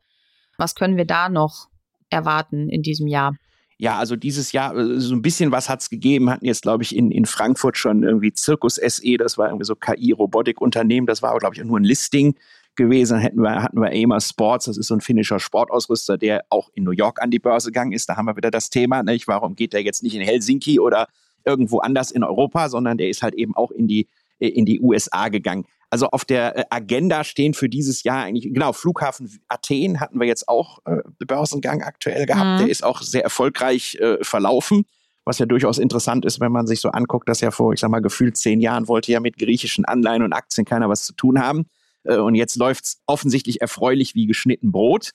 Was 0.59 0.75
können 0.75 0.97
wir 0.97 1.05
da 1.05 1.29
noch 1.29 1.69
erwarten 2.11 2.69
in 2.69 2.83
diesem 2.83 3.07
Jahr? 3.07 3.37
Ja, 3.83 3.99
also 3.99 4.15
dieses 4.15 4.53
Jahr, 4.53 4.77
äh, 4.77 5.01
so 5.01 5.13
ein 5.13 5.23
bisschen 5.23 5.51
was 5.51 5.69
hat 5.69 5.81
es 5.81 5.91
gegeben, 5.91 6.31
hatten 6.31 6.47
jetzt, 6.47 6.63
glaube 6.63 6.85
ich, 6.85 6.95
in, 6.95 7.11
in 7.11 7.27
Frankfurt 7.27 7.77
schon 7.77 8.05
irgendwie 8.05 8.33
Zirkus 8.33 8.77
SE, 8.77 9.17
das 9.17 9.39
war 9.39 9.49
irgendwie 9.49 9.65
so 9.65 9.75
KI-Robotik-Unternehmen, 9.75 11.09
das 11.09 11.21
war 11.21 11.31
aber, 11.31 11.41
glaube 11.41 11.57
ich, 11.57 11.65
nur 11.65 11.81
ein 11.81 11.85
Listing 11.85 12.37
gewesen. 12.77 13.15
Dann 13.15 13.23
hätten 13.23 13.41
wir, 13.41 13.61
hatten 13.61 13.81
wir 13.81 13.91
Amer 13.91 14.21
Sports, 14.21 14.67
das 14.67 14.77
ist 14.77 14.87
so 14.87 14.95
ein 14.95 15.01
finnischer 15.01 15.41
Sportausrüster, 15.41 16.17
der 16.17 16.45
auch 16.49 16.71
in 16.75 16.85
New 16.85 16.93
York 16.93 17.21
an 17.21 17.33
die 17.33 17.41
Börse 17.41 17.71
gegangen 17.71 17.91
ist. 17.91 18.09
Da 18.09 18.17
haben 18.17 18.27
wir 18.27 18.37
wieder 18.37 18.53
das 18.53 18.71
Thema, 18.71 19.03
nicht? 19.03 19.27
warum 19.27 19.57
geht 19.57 19.73
der 19.73 19.83
jetzt 19.83 20.05
nicht 20.05 20.15
in 20.15 20.23
Helsinki 20.23 20.79
oder 20.79 21.09
irgendwo 21.45 21.81
anders 21.81 22.13
in 22.13 22.23
Europa, 22.23 22.69
sondern 22.69 22.99
der 22.99 23.09
ist 23.09 23.25
halt 23.25 23.35
eben 23.35 23.57
auch 23.57 23.73
in 23.73 23.89
die, 23.89 24.07
äh, 24.39 24.47
in 24.47 24.65
die 24.65 24.81
USA 24.81 25.29
gegangen. 25.29 25.65
Also 25.93 26.07
auf 26.07 26.25
der 26.25 26.57
äh, 26.57 26.65
Agenda 26.71 27.23
stehen 27.23 27.53
für 27.53 27.69
dieses 27.69 28.03
Jahr 28.03 28.25
eigentlich, 28.25 28.51
genau, 28.55 28.73
Flughafen 28.73 29.31
Athen 29.49 30.01
hatten 30.01 30.19
wir 30.19 30.27
jetzt 30.27 30.49
auch 30.49 30.79
äh, 30.87 31.03
Börsengang 31.27 31.83
aktuell 31.83 32.25
gehabt. 32.25 32.47
Mhm. 32.47 32.59
Der 32.65 32.71
ist 32.71 32.83
auch 32.83 33.03
sehr 33.03 33.23
erfolgreich 33.23 33.97
äh, 33.97 34.17
verlaufen, 34.25 34.87
was 35.27 35.39
ja 35.39 35.45
durchaus 35.45 35.77
interessant 35.77 36.25
ist, 36.25 36.41
wenn 36.41 36.51
man 36.51 36.67
sich 36.67 36.81
so 36.81 36.89
anguckt, 36.89 37.29
dass 37.29 37.43
ja 37.43 37.51
vor, 37.51 37.75
ich 37.75 37.81
sag 37.81 37.91
mal, 37.91 38.01
gefühlt 38.01 38.39
zehn 38.39 38.63
Jahren 38.63 38.89
wollte 38.89 39.13
ja 39.13 39.21
mit 39.21 39.37
griechischen 39.37 39.85
Anleihen 39.85 40.23
und 40.23 40.33
Aktien 40.33 40.65
keiner 40.65 40.89
was 40.89 41.05
zu 41.05 41.13
tun 41.13 41.39
haben. 41.39 41.67
Äh, 42.05 42.17
und 42.17 42.37
jetzt 42.37 42.57
läuft's 42.57 43.03
offensichtlich 43.05 43.61
erfreulich 43.61 44.15
wie 44.15 44.25
geschnitten 44.25 44.73
Brot. 44.73 45.11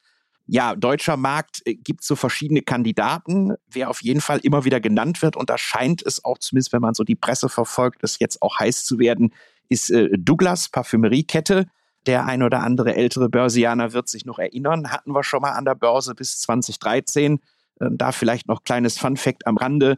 Ja, 0.45 0.75
deutscher 0.75 1.17
Markt 1.17 1.63
äh, 1.65 1.73
gibt 1.73 2.03
so 2.03 2.15
verschiedene 2.15 2.61
Kandidaten, 2.61 3.55
wer 3.67 3.89
auf 3.89 4.03
jeden 4.03 4.21
Fall 4.21 4.41
immer 4.43 4.63
wieder 4.63 4.79
genannt 4.79 5.23
wird. 5.23 5.37
Und 5.37 5.49
da 5.49 5.57
scheint 5.57 6.05
es 6.05 6.23
auch, 6.23 6.37
zumindest 6.37 6.71
wenn 6.71 6.81
man 6.81 6.93
so 6.93 7.03
die 7.03 7.15
Presse 7.15 7.49
verfolgt, 7.49 8.03
es 8.03 8.19
jetzt 8.19 8.43
auch 8.43 8.59
heiß 8.59 8.85
zu 8.85 8.99
werden, 8.99 9.33
ist 9.69 9.89
äh, 9.89 10.09
Douglas 10.17 10.69
Parfümeriekette. 10.69 11.65
Der 12.05 12.25
ein 12.25 12.41
oder 12.41 12.61
andere 12.63 12.95
ältere 12.95 13.29
Börsianer 13.29 13.93
wird 13.93 14.07
sich 14.07 14.25
noch 14.25 14.39
erinnern. 14.39 14.91
Hatten 14.91 15.11
wir 15.11 15.23
schon 15.23 15.41
mal 15.41 15.51
an 15.51 15.65
der 15.65 15.75
Börse 15.75 16.15
bis 16.15 16.39
2013. 16.39 17.39
Äh, 17.79 17.87
da 17.91 18.11
vielleicht 18.11 18.47
noch 18.47 18.63
kleines 18.63 18.97
Fun 18.97 19.17
Fact 19.17 19.45
am 19.45 19.57
Rande. 19.57 19.97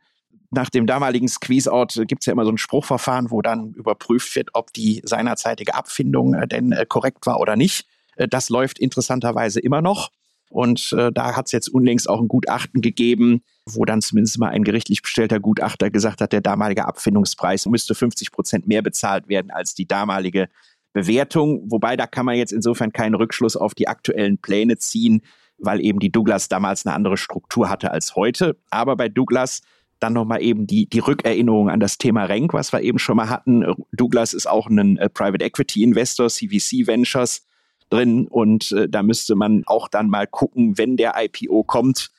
Nach 0.51 0.69
dem 0.69 0.87
damaligen 0.87 1.27
Squeeze-Out 1.27 2.01
gibt 2.07 2.23
es 2.23 2.25
ja 2.25 2.33
immer 2.33 2.45
so 2.45 2.51
ein 2.51 2.57
Spruchverfahren, 2.57 3.29
wo 3.29 3.41
dann 3.43 3.73
überprüft 3.73 4.35
wird, 4.35 4.49
ob 4.53 4.73
die 4.73 5.01
seinerzeitige 5.05 5.75
Abfindung 5.75 6.33
äh, 6.33 6.47
denn 6.47 6.71
äh, 6.71 6.85
korrekt 6.87 7.25
war 7.25 7.39
oder 7.39 7.55
nicht. 7.55 7.85
Äh, 8.15 8.27
das 8.27 8.49
läuft 8.49 8.79
interessanterweise 8.79 9.59
immer 9.59 9.81
noch. 9.81 10.09
Und 10.49 10.93
äh, 10.93 11.11
da 11.11 11.35
hat 11.35 11.45
es 11.45 11.51
jetzt 11.51 11.69
unlängst 11.69 12.09
auch 12.09 12.19
ein 12.19 12.27
Gutachten 12.27 12.81
gegeben, 12.81 13.43
wo 13.75 13.85
dann 13.85 14.01
zumindest 14.01 14.39
mal 14.39 14.49
ein 14.49 14.63
gerichtlich 14.63 15.01
bestellter 15.01 15.39
Gutachter 15.39 15.89
gesagt 15.89 16.21
hat, 16.21 16.33
der 16.33 16.41
damalige 16.41 16.85
Abfindungspreis 16.85 17.65
müsste 17.67 17.95
50 17.95 18.31
Prozent 18.31 18.67
mehr 18.67 18.81
bezahlt 18.81 19.27
werden 19.27 19.51
als 19.51 19.75
die 19.75 19.87
damalige 19.87 20.49
Bewertung. 20.93 21.69
Wobei 21.69 21.95
da 21.95 22.07
kann 22.07 22.25
man 22.25 22.35
jetzt 22.35 22.51
insofern 22.51 22.91
keinen 22.91 23.15
Rückschluss 23.15 23.55
auf 23.55 23.75
die 23.75 23.87
aktuellen 23.87 24.37
Pläne 24.37 24.77
ziehen, 24.77 25.21
weil 25.57 25.81
eben 25.81 25.99
die 25.99 26.11
Douglas 26.11 26.49
damals 26.49 26.85
eine 26.85 26.95
andere 26.95 27.17
Struktur 27.17 27.69
hatte 27.69 27.91
als 27.91 28.15
heute. 28.15 28.57
Aber 28.69 28.95
bei 28.95 29.09
Douglas 29.09 29.61
Dann 29.99 30.13
nochmal 30.13 30.41
eben 30.41 30.65
die, 30.65 30.87
die 30.87 30.99
Rückerinnerung 30.99 31.69
an 31.69 31.81
das 31.81 31.97
Thema 31.97 32.23
Renk, 32.23 32.53
was 32.53 32.71
wir 32.71 32.81
eben 32.81 32.99
schon 32.99 33.17
mal 33.17 33.29
hatten. 33.29 33.65
Douglas 33.91 34.33
ist 34.33 34.47
auch 34.47 34.67
ein 34.67 34.97
äh, 34.97 35.09
Private 35.09 35.43
Equity 35.43 35.83
Investor, 35.83 36.29
CVC 36.29 36.87
Ventures 36.87 37.45
drin 37.89 38.27
und 38.27 38.71
äh, 38.71 38.87
da 38.87 39.03
müsste 39.03 39.35
man 39.35 39.63
auch 39.65 39.87
dann 39.89 40.09
mal 40.09 40.27
gucken, 40.27 40.77
wenn 40.77 40.95
der 40.95 41.15
IPO 41.17 41.63
kommt, 41.63 42.11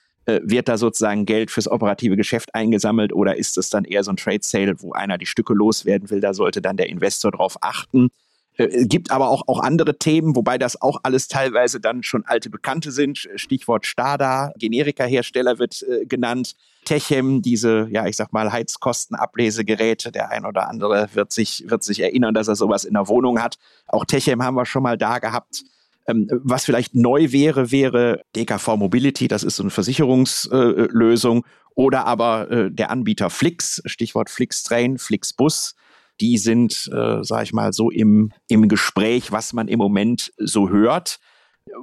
wird 0.45 0.69
da 0.69 0.79
sozusagen 0.79 1.27
Geld 1.27 1.51
fürs 1.51 1.71
operative 1.71 2.17
Geschäft 2.17 2.55
eingesammelt 2.55 3.13
oder 3.13 3.37
ist 3.37 3.59
es 3.59 3.71
dann 3.71 3.85
eher 3.85 4.05
so 4.05 4.13
ein 4.13 4.17
Trade 4.17 4.41
Sale, 4.43 4.75
wo 4.81 4.93
einer 4.93 5.19
die 5.19 5.27
Stücke 5.27 5.55
loswerden 5.55 6.11
will? 6.11 6.21
Da 6.21 6.35
sollte 6.35 6.63
dann 6.63 6.77
der 6.77 6.89
Investor 6.89 7.33
drauf 7.33 7.57
achten. 7.61 8.11
Äh, 8.57 8.87
gibt 8.87 9.11
aber 9.11 9.31
auch, 9.31 9.49
auch 9.49 9.61
andere 9.61 9.99
Themen, 9.99 10.37
wobei 10.37 10.59
das 10.59 10.81
auch 10.81 11.01
alles 11.03 11.29
teilweise 11.29 11.81
dann 11.81 12.03
schon 12.03 12.25
alte 12.27 12.51
Bekannte 12.51 12.93
sind. 12.93 13.29
Stichwort 13.37 13.87
Stada, 13.87 14.53
Generikahersteller 14.59 15.59
wird 15.59 15.83
äh, 15.83 16.05
genannt. 16.05 16.55
Techem, 16.85 17.43
diese, 17.43 17.89
ja, 17.91 18.07
ich 18.07 18.17
sag 18.17 18.33
mal, 18.33 18.53
Heizkostenablesegeräte. 18.53 20.13
Der 20.13 20.31
ein 20.31 20.45
oder 20.45 20.69
andere 20.69 21.09
wird 21.15 21.33
sich, 21.33 21.65
wird 21.69 21.83
sich 21.83 22.01
erinnern, 22.01 22.35
dass 22.35 22.49
er 22.49 22.57
sowas 22.57 22.85
in 22.85 22.95
der 22.95 23.09
Wohnung 23.09 23.43
hat. 23.43 23.57
Auch 23.87 24.05
Techem 24.05 24.43
haben 24.43 24.55
wir 24.55 24.67
schon 24.67 24.83
mal 24.83 24.97
da 24.97 25.19
gehabt. 25.19 25.65
Ähm, 26.11 26.29
was 26.31 26.65
vielleicht 26.65 26.95
neu 26.95 27.33
wäre, 27.33 27.71
wäre 27.71 28.23
DKV 28.37 28.77
Mobility. 28.77 29.29
Das 29.29 29.43
ist 29.43 29.57
so 29.57 29.63
eine 29.63 29.71
Versicherungslösung. 29.71 31.45
Oder 31.75 32.07
aber 32.07 32.51
äh, 32.51 32.71
der 32.71 32.91
Anbieter 32.91 33.31
Flix, 33.31 33.81
Stichwort 33.87 34.29
Flixtrain, 34.31 34.99
Flixbus 34.99 35.75
die 36.21 36.39
sind, 36.39 36.91
äh, 36.93 37.25
sage 37.25 37.45
ich 37.45 37.53
mal, 37.53 37.73
so 37.73 37.91
im, 37.91 38.33
im 38.49 38.69
Gespräch, 38.69 39.33
was 39.33 39.53
man 39.53 39.69
im 39.69 39.79
Moment 39.79 40.33
so 40.37 40.69
hört. 40.69 41.19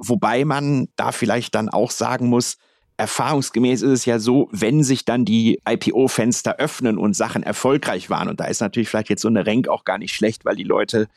Wobei 0.00 0.44
man 0.44 0.88
da 0.96 1.12
vielleicht 1.12 1.54
dann 1.54 1.68
auch 1.68 1.90
sagen 1.90 2.28
muss, 2.28 2.56
erfahrungsgemäß 2.96 3.82
ist 3.82 3.90
es 3.90 4.04
ja 4.04 4.18
so, 4.18 4.48
wenn 4.52 4.82
sich 4.82 5.04
dann 5.04 5.24
die 5.24 5.60
IPO-Fenster 5.68 6.56
öffnen 6.56 6.98
und 6.98 7.14
Sachen 7.14 7.42
erfolgreich 7.42 8.10
waren, 8.10 8.28
und 8.28 8.40
da 8.40 8.46
ist 8.46 8.60
natürlich 8.60 8.88
vielleicht 8.88 9.08
jetzt 9.08 9.22
so 9.22 9.28
eine 9.28 9.46
Rank 9.46 9.68
auch 9.68 9.84
gar 9.84 9.98
nicht 9.98 10.14
schlecht, 10.14 10.44
weil 10.44 10.56
die 10.56 10.64
Leute 10.64 11.08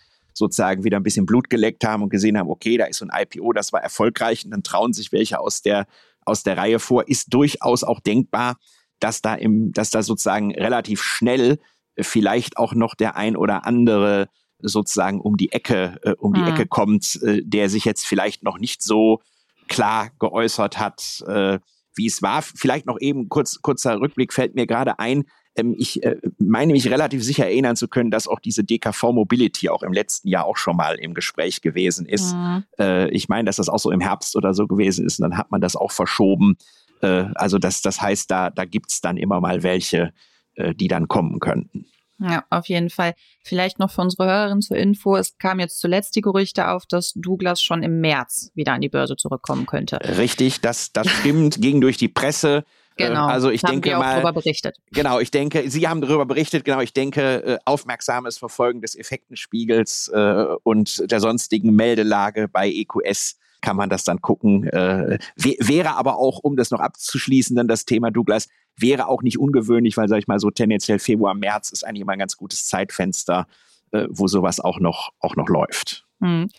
sozusagen 0.41 0.83
wieder 0.83 0.97
ein 0.97 1.03
bisschen 1.03 1.25
Blut 1.25 1.49
geleckt 1.49 1.85
haben 1.85 2.03
und 2.03 2.09
gesehen 2.09 2.37
haben, 2.37 2.49
okay, 2.49 2.77
da 2.77 2.85
ist 2.85 2.97
so 2.97 3.05
ein 3.07 3.11
IPO, 3.13 3.53
das 3.53 3.71
war 3.71 3.81
erfolgreich 3.81 4.43
und 4.43 4.51
dann 4.51 4.63
trauen 4.63 4.93
sich 4.93 5.11
welche 5.11 5.39
aus 5.39 5.61
der, 5.61 5.87
aus 6.25 6.43
der 6.43 6.57
Reihe 6.57 6.79
vor, 6.79 7.07
ist 7.07 7.33
durchaus 7.33 7.83
auch 7.83 7.99
denkbar, 7.99 8.57
dass 8.99 9.21
da 9.21 9.35
im, 9.35 9.71
dass 9.71 9.89
da 9.89 10.03
sozusagen 10.03 10.53
relativ 10.53 11.01
schnell 11.01 11.59
vielleicht 11.99 12.57
auch 12.57 12.73
noch 12.73 12.95
der 12.95 13.15
ein 13.15 13.35
oder 13.35 13.65
andere 13.65 14.29
sozusagen 14.59 15.19
um 15.21 15.37
die 15.37 15.51
Ecke, 15.51 15.99
äh, 16.03 16.13
um 16.17 16.33
die 16.33 16.41
mhm. 16.41 16.47
Ecke 16.47 16.67
kommt, 16.67 17.21
äh, 17.23 17.41
der 17.43 17.69
sich 17.69 17.85
jetzt 17.85 18.05
vielleicht 18.05 18.43
noch 18.43 18.59
nicht 18.59 18.83
so 18.83 19.21
klar 19.67 20.11
geäußert 20.19 20.79
hat, 20.79 21.23
äh, 21.27 21.59
wie 21.95 22.05
es 22.05 22.21
war. 22.21 22.41
Vielleicht 22.41 22.85
noch 22.85 22.99
eben 22.99 23.29
kurz, 23.29 23.61
kurzer 23.61 23.99
Rückblick 23.99 24.33
fällt 24.33 24.55
mir 24.55 24.67
gerade 24.67 24.99
ein. 24.99 25.25
Ähm, 25.55 25.75
ich 25.77 26.03
äh, 26.03 26.17
meine 26.37 26.73
mich 26.73 26.89
relativ 26.89 27.23
sicher 27.23 27.45
erinnern 27.45 27.75
zu 27.75 27.87
können, 27.87 28.11
dass 28.11 28.27
auch 28.27 28.39
diese 28.39 28.63
DKV 28.63 29.11
Mobility 29.11 29.69
auch 29.69 29.83
im 29.83 29.93
letzten 29.93 30.27
Jahr 30.29 30.45
auch 30.45 30.57
schon 30.57 30.77
mal 30.77 30.95
im 30.95 31.13
Gespräch 31.13 31.61
gewesen 31.61 32.05
ist. 32.05 32.33
Mhm. 32.33 32.63
Äh, 32.79 33.09
ich 33.09 33.29
meine, 33.29 33.45
dass 33.45 33.57
das 33.57 33.69
auch 33.69 33.79
so 33.79 33.91
im 33.91 33.99
Herbst 33.99 34.35
oder 34.35 34.53
so 34.53 34.67
gewesen 34.67 35.05
ist 35.05 35.19
und 35.19 35.29
dann 35.29 35.37
hat 35.37 35.51
man 35.51 35.61
das 35.61 35.75
auch 35.75 35.91
verschoben. 35.91 36.57
Äh, 37.01 37.25
also 37.35 37.57
das, 37.57 37.81
das 37.81 38.01
heißt, 38.01 38.31
da, 38.31 38.49
da 38.49 38.65
gibt's 38.65 39.01
dann 39.01 39.17
immer 39.17 39.41
mal 39.41 39.63
welche, 39.63 40.13
äh, 40.55 40.73
die 40.73 40.87
dann 40.87 41.07
kommen 41.07 41.39
könnten. 41.39 41.85
Ja, 42.21 42.43
auf 42.51 42.67
jeden 42.67 42.91
Fall. 42.91 43.15
Vielleicht 43.43 43.79
noch 43.79 43.89
für 43.89 44.01
unsere 44.01 44.25
Hörerin 44.25 44.61
zur 44.61 44.77
Info. 44.77 45.15
Es 45.15 45.37
kam 45.39 45.59
jetzt 45.59 45.79
zuletzt 45.79 46.15
die 46.15 46.21
Gerüchte 46.21 46.69
auf, 46.69 46.85
dass 46.85 47.13
Douglas 47.15 47.63
schon 47.63 47.81
im 47.81 47.99
März 47.99 48.51
wieder 48.53 48.73
an 48.73 48.81
die 48.81 48.89
Börse 48.89 49.15
zurückkommen 49.15 49.65
könnte. 49.65 49.99
Richtig, 50.17 50.61
das, 50.61 50.93
das 50.93 51.09
stimmt, 51.09 51.61
ging 51.61 51.81
durch 51.81 51.97
die 51.97 52.09
Presse. 52.09 52.63
Äh, 53.01 53.07
genau. 53.07 53.27
Also 53.27 53.49
ich 53.49 53.63
haben 53.63 53.81
denke 53.81 53.97
mal, 53.97 54.15
darüber 54.15 54.33
berichtet. 54.33 54.77
Genau, 54.91 55.19
ich 55.19 55.31
denke, 55.31 55.69
Sie 55.69 55.87
haben 55.87 56.01
darüber 56.01 56.25
berichtet. 56.25 56.65
Genau, 56.65 56.81
ich 56.81 56.93
denke, 56.93 57.43
äh, 57.43 57.57
aufmerksames 57.65 58.37
Verfolgen 58.37 58.81
des 58.81 58.95
Effektenspiegels 58.95 60.09
äh, 60.13 60.45
und 60.63 61.09
der 61.11 61.19
sonstigen 61.19 61.75
Meldelage 61.75 62.47
bei 62.47 62.69
EQS 62.69 63.37
kann 63.61 63.77
man 63.77 63.89
das 63.89 64.03
dann 64.03 64.21
gucken. 64.21 64.67
Äh, 64.67 65.19
wäre 65.35 65.95
aber 65.95 66.17
auch, 66.17 66.39
um 66.39 66.55
das 66.55 66.71
noch 66.71 66.79
abzuschließen, 66.79 67.55
dann 67.55 67.67
das 67.67 67.85
Thema 67.85 68.11
Douglas, 68.11 68.47
wäre 68.75 69.07
auch 69.07 69.21
nicht 69.21 69.37
ungewöhnlich, 69.37 69.97
weil, 69.97 70.07
sag 70.07 70.17
ich 70.17 70.27
mal, 70.27 70.39
so 70.39 70.49
tendenziell 70.49 70.99
Februar, 70.99 71.33
März 71.35 71.69
ist 71.69 71.85
eigentlich 71.85 72.01
immer 72.01 72.13
ein 72.13 72.19
ganz 72.19 72.37
gutes 72.37 72.65
Zeitfenster, 72.67 73.47
äh, 73.91 74.07
wo 74.09 74.27
sowas 74.27 74.59
auch 74.59 74.79
noch, 74.79 75.11
auch 75.19 75.35
noch 75.35 75.47
läuft. 75.47 76.05
Hm. 76.21 76.49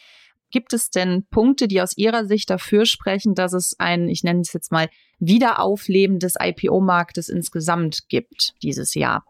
Gibt 0.52 0.72
es 0.74 0.90
denn 0.90 1.26
Punkte, 1.30 1.66
die 1.66 1.80
aus 1.80 1.96
Ihrer 1.96 2.26
Sicht 2.26 2.50
dafür 2.50 2.86
sprechen, 2.86 3.34
dass 3.34 3.54
es 3.54 3.74
ein, 3.78 4.08
ich 4.08 4.22
nenne 4.22 4.42
es 4.42 4.52
jetzt 4.52 4.70
mal, 4.70 4.88
Wiederaufleben 5.18 6.18
des 6.18 6.34
IPO-Marktes 6.38 7.28
insgesamt 7.28 8.08
gibt 8.08 8.54
dieses 8.62 8.94
Jahr? 8.94 9.24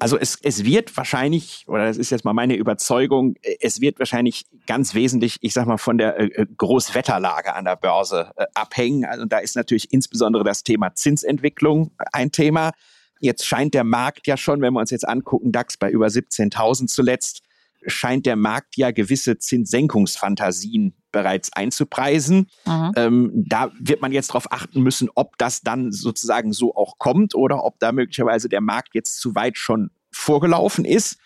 Also 0.00 0.16
es, 0.16 0.38
es 0.42 0.64
wird 0.64 0.96
wahrscheinlich, 0.96 1.64
oder 1.68 1.84
das 1.84 1.98
ist 1.98 2.08
jetzt 2.08 2.24
mal 2.24 2.32
meine 2.32 2.56
Überzeugung, 2.56 3.34
es 3.60 3.82
wird 3.82 3.98
wahrscheinlich 3.98 4.46
ganz 4.66 4.94
wesentlich, 4.94 5.36
ich 5.42 5.52
sag 5.52 5.66
mal, 5.66 5.76
von 5.76 5.98
der 5.98 6.18
äh, 6.18 6.46
Großwetterlage 6.56 7.54
an 7.54 7.66
der 7.66 7.76
Börse 7.76 8.32
äh, 8.36 8.46
abhängen. 8.54 9.04
Also 9.04 9.26
da 9.26 9.38
ist 9.38 9.56
natürlich 9.56 9.92
insbesondere 9.92 10.42
das 10.42 10.64
Thema 10.64 10.94
Zinsentwicklung 10.94 11.90
ein 12.12 12.32
Thema. 12.32 12.72
Jetzt 13.20 13.46
scheint 13.46 13.74
der 13.74 13.84
Markt 13.84 14.26
ja 14.26 14.38
schon, 14.38 14.62
wenn 14.62 14.72
wir 14.72 14.80
uns 14.80 14.90
jetzt 14.90 15.06
angucken, 15.06 15.52
DAX 15.52 15.76
bei 15.76 15.90
über 15.90 16.06
17.000 16.06 16.86
zuletzt, 16.86 17.42
scheint 17.86 18.26
der 18.26 18.36
Markt 18.36 18.76
ja 18.76 18.90
gewisse 18.90 19.38
Zinssenkungsfantasien 19.38 20.94
bereits 21.12 21.52
einzupreisen. 21.52 22.46
Mhm. 22.66 22.92
Ähm, 22.96 23.44
da 23.48 23.70
wird 23.78 24.00
man 24.00 24.12
jetzt 24.12 24.30
darauf 24.30 24.52
achten 24.52 24.82
müssen, 24.82 25.08
ob 25.14 25.38
das 25.38 25.62
dann 25.62 25.92
sozusagen 25.92 26.52
so 26.52 26.74
auch 26.74 26.98
kommt 26.98 27.34
oder 27.34 27.64
ob 27.64 27.78
da 27.80 27.92
möglicherweise 27.92 28.48
der 28.48 28.60
Markt 28.60 28.94
jetzt 28.94 29.20
zu 29.20 29.34
weit 29.34 29.58
schon 29.58 29.90
vorgelaufen 30.12 30.84
ist. 30.84 31.18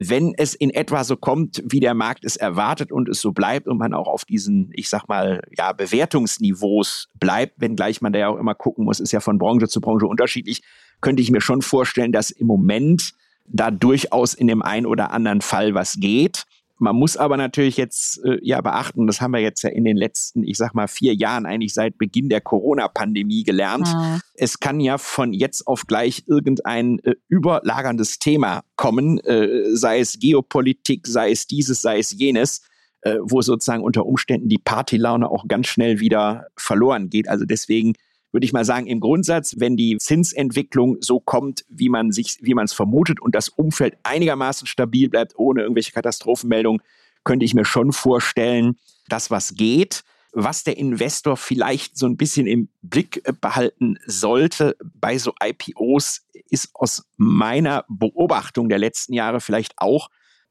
Wenn 0.00 0.34
es 0.36 0.54
in 0.54 0.70
etwa 0.70 1.04
so 1.04 1.16
kommt, 1.16 1.62
wie 1.64 1.78
der 1.78 1.94
Markt 1.94 2.24
es 2.24 2.36
erwartet 2.36 2.90
und 2.90 3.08
es 3.08 3.20
so 3.20 3.32
bleibt 3.32 3.68
und 3.68 3.78
man 3.78 3.94
auch 3.94 4.08
auf 4.08 4.24
diesen, 4.24 4.70
ich 4.74 4.88
sag 4.88 5.08
mal, 5.08 5.40
ja, 5.56 5.72
Bewertungsniveaus 5.72 7.10
bleibt, 7.14 7.60
wenngleich 7.60 8.00
man 8.02 8.12
da 8.12 8.18
ja 8.18 8.28
auch 8.28 8.38
immer 8.38 8.56
gucken 8.56 8.84
muss, 8.84 8.98
ist 8.98 9.12
ja 9.12 9.20
von 9.20 9.38
Branche 9.38 9.68
zu 9.68 9.80
Branche 9.80 10.06
unterschiedlich, 10.06 10.62
könnte 11.00 11.22
ich 11.22 11.30
mir 11.30 11.40
schon 11.40 11.62
vorstellen, 11.62 12.10
dass 12.10 12.30
im 12.30 12.48
Moment 12.48 13.14
da 13.46 13.70
durchaus 13.70 14.34
in 14.34 14.46
dem 14.46 14.62
einen 14.62 14.86
oder 14.86 15.10
anderen 15.12 15.40
Fall 15.40 15.74
was 15.74 15.94
geht. 15.94 16.44
Man 16.78 16.96
muss 16.96 17.16
aber 17.16 17.36
natürlich 17.36 17.76
jetzt 17.76 18.22
äh, 18.24 18.38
ja 18.42 18.60
beachten, 18.60 19.06
das 19.06 19.20
haben 19.20 19.32
wir 19.32 19.40
jetzt 19.40 19.62
ja 19.62 19.70
in 19.70 19.84
den 19.84 19.96
letzten, 19.96 20.42
ich 20.42 20.58
sag 20.58 20.74
mal, 20.74 20.88
vier 20.88 21.14
Jahren 21.14 21.46
eigentlich 21.46 21.72
seit 21.72 21.98
Beginn 21.98 22.28
der 22.28 22.40
Corona-Pandemie 22.40 23.44
gelernt. 23.44 23.86
Mhm. 23.86 24.20
Es 24.34 24.58
kann 24.58 24.80
ja 24.80 24.98
von 24.98 25.32
jetzt 25.32 25.66
auf 25.68 25.86
gleich 25.86 26.24
irgendein 26.26 26.98
äh, 27.00 27.14
überlagerndes 27.28 28.18
Thema 28.18 28.62
kommen, 28.74 29.18
äh, 29.20 29.74
sei 29.74 30.00
es 30.00 30.18
Geopolitik, 30.18 31.06
sei 31.06 31.30
es 31.30 31.46
dieses, 31.46 31.80
sei 31.80 32.00
es 32.00 32.10
jenes, 32.10 32.62
äh, 33.02 33.18
wo 33.20 33.40
sozusagen 33.40 33.84
unter 33.84 34.04
Umständen 34.04 34.48
die 34.48 34.58
Partylaune 34.58 35.30
auch 35.30 35.46
ganz 35.46 35.68
schnell 35.68 36.00
wieder 36.00 36.48
verloren 36.56 37.08
geht. 37.08 37.28
Also 37.28 37.44
deswegen 37.44 37.94
würde 38.34 38.44
ich 38.44 38.52
mal 38.52 38.64
sagen, 38.64 38.88
im 38.88 38.98
Grundsatz, 38.98 39.54
wenn 39.58 39.76
die 39.76 39.96
Zinsentwicklung 39.96 40.96
so 41.00 41.20
kommt, 41.20 41.64
wie 41.68 41.88
man 41.88 42.10
sich, 42.10 42.38
wie 42.40 42.54
man 42.54 42.64
es 42.64 42.72
vermutet 42.72 43.22
und 43.22 43.32
das 43.32 43.48
Umfeld 43.48 43.96
einigermaßen 44.02 44.66
stabil 44.66 45.08
bleibt, 45.08 45.38
ohne 45.38 45.62
irgendwelche 45.62 45.92
Katastrophenmeldungen, 45.92 46.82
könnte 47.22 47.44
ich 47.44 47.54
mir 47.54 47.64
schon 47.64 47.92
vorstellen, 47.92 48.76
dass 49.08 49.30
was 49.30 49.54
geht. 49.54 50.02
Was 50.32 50.64
der 50.64 50.76
Investor 50.76 51.36
vielleicht 51.36 51.96
so 51.96 52.06
ein 52.06 52.16
bisschen 52.16 52.48
im 52.48 52.68
Blick 52.82 53.22
behalten 53.40 54.00
sollte 54.04 54.76
bei 54.82 55.16
so 55.16 55.32
IPOs, 55.40 56.26
ist 56.50 56.70
aus 56.74 57.08
meiner 57.16 57.84
Beobachtung 57.88 58.68
der 58.68 58.78
letzten 58.78 59.12
Jahre 59.12 59.40
vielleicht 59.40 59.74
auch 59.76 60.10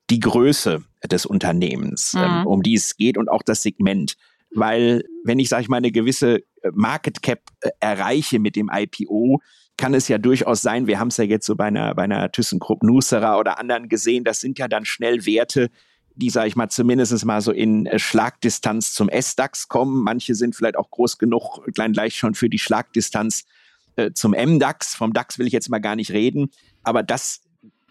die 0.10 0.22
Größe 0.22 0.84
des 1.12 1.26
Unternehmens, 1.26 2.14
mhm. 2.14 2.22
ähm, 2.22 2.48
um 2.48 2.64
die 2.64 2.76
es 2.76 2.96
geht 2.96 3.18
und 3.18 3.28
auch 3.28 3.44
das 3.44 3.62
Segment 3.62 4.16
weil 4.56 5.04
wenn 5.24 5.40
ich, 5.40 5.50
sage 5.50 5.64
ich 5.64 5.70
mal, 5.70 5.78
eine 5.78 5.92
gewisse 5.92 6.44
Market 6.72 7.22
Cap 7.22 7.42
äh, 7.62 7.70
erreiche 7.80 8.40
mit 8.40 8.56
dem 8.56 8.70
IPO, 8.74 9.42
kann 9.78 9.94
es 9.94 10.08
ja 10.08 10.18
durchaus 10.18 10.62
sein, 10.62 10.88
wir 10.88 11.00
haben 11.00 11.08
es 11.08 11.18
ja 11.18 11.24
jetzt 11.24 11.46
so 11.46 11.56
bei 11.56 11.66
einer, 11.66 11.96
bei 11.96 12.04
einer 12.04 12.32
ThyssenKrupp 12.32 12.84
Nussera 12.84 13.38
oder 13.40 13.60
anderen 13.60 13.90
gesehen, 13.90 14.24
das 14.24 14.40
sind 14.40 14.60
ja 14.60 14.68
dann 14.68 14.86
schnell 14.86 15.26
Werte, 15.26 15.70
die, 16.16 16.30
sage 16.30 16.48
ich 16.48 16.56
mal, 16.56 16.70
zumindest 16.70 17.26
mal 17.26 17.42
so 17.42 17.52
in 17.52 17.86
äh, 17.86 18.00
Schlagdistanz 18.00 18.94
zum 18.94 19.10
S-DAX 19.10 19.68
kommen. 19.68 20.04
Manche 20.04 20.36
sind 20.36 20.56
vielleicht 20.56 20.78
auch 20.78 20.92
groß 20.92 21.18
genug, 21.18 21.66
klein 21.74 21.94
gleich 21.94 22.16
schon 22.16 22.36
für 22.36 22.50
die 22.50 22.60
Schlagdistanz 22.60 23.46
äh, 23.96 24.12
zum 24.12 24.34
M-DAX. 24.34 24.96
Vom 24.96 25.14
DAX 25.14 25.40
will 25.40 25.48
ich 25.48 25.54
jetzt 25.54 25.70
mal 25.70 25.80
gar 25.80 25.96
nicht 25.96 26.12
reden. 26.12 26.52
Aber 26.84 27.02
das 27.02 27.42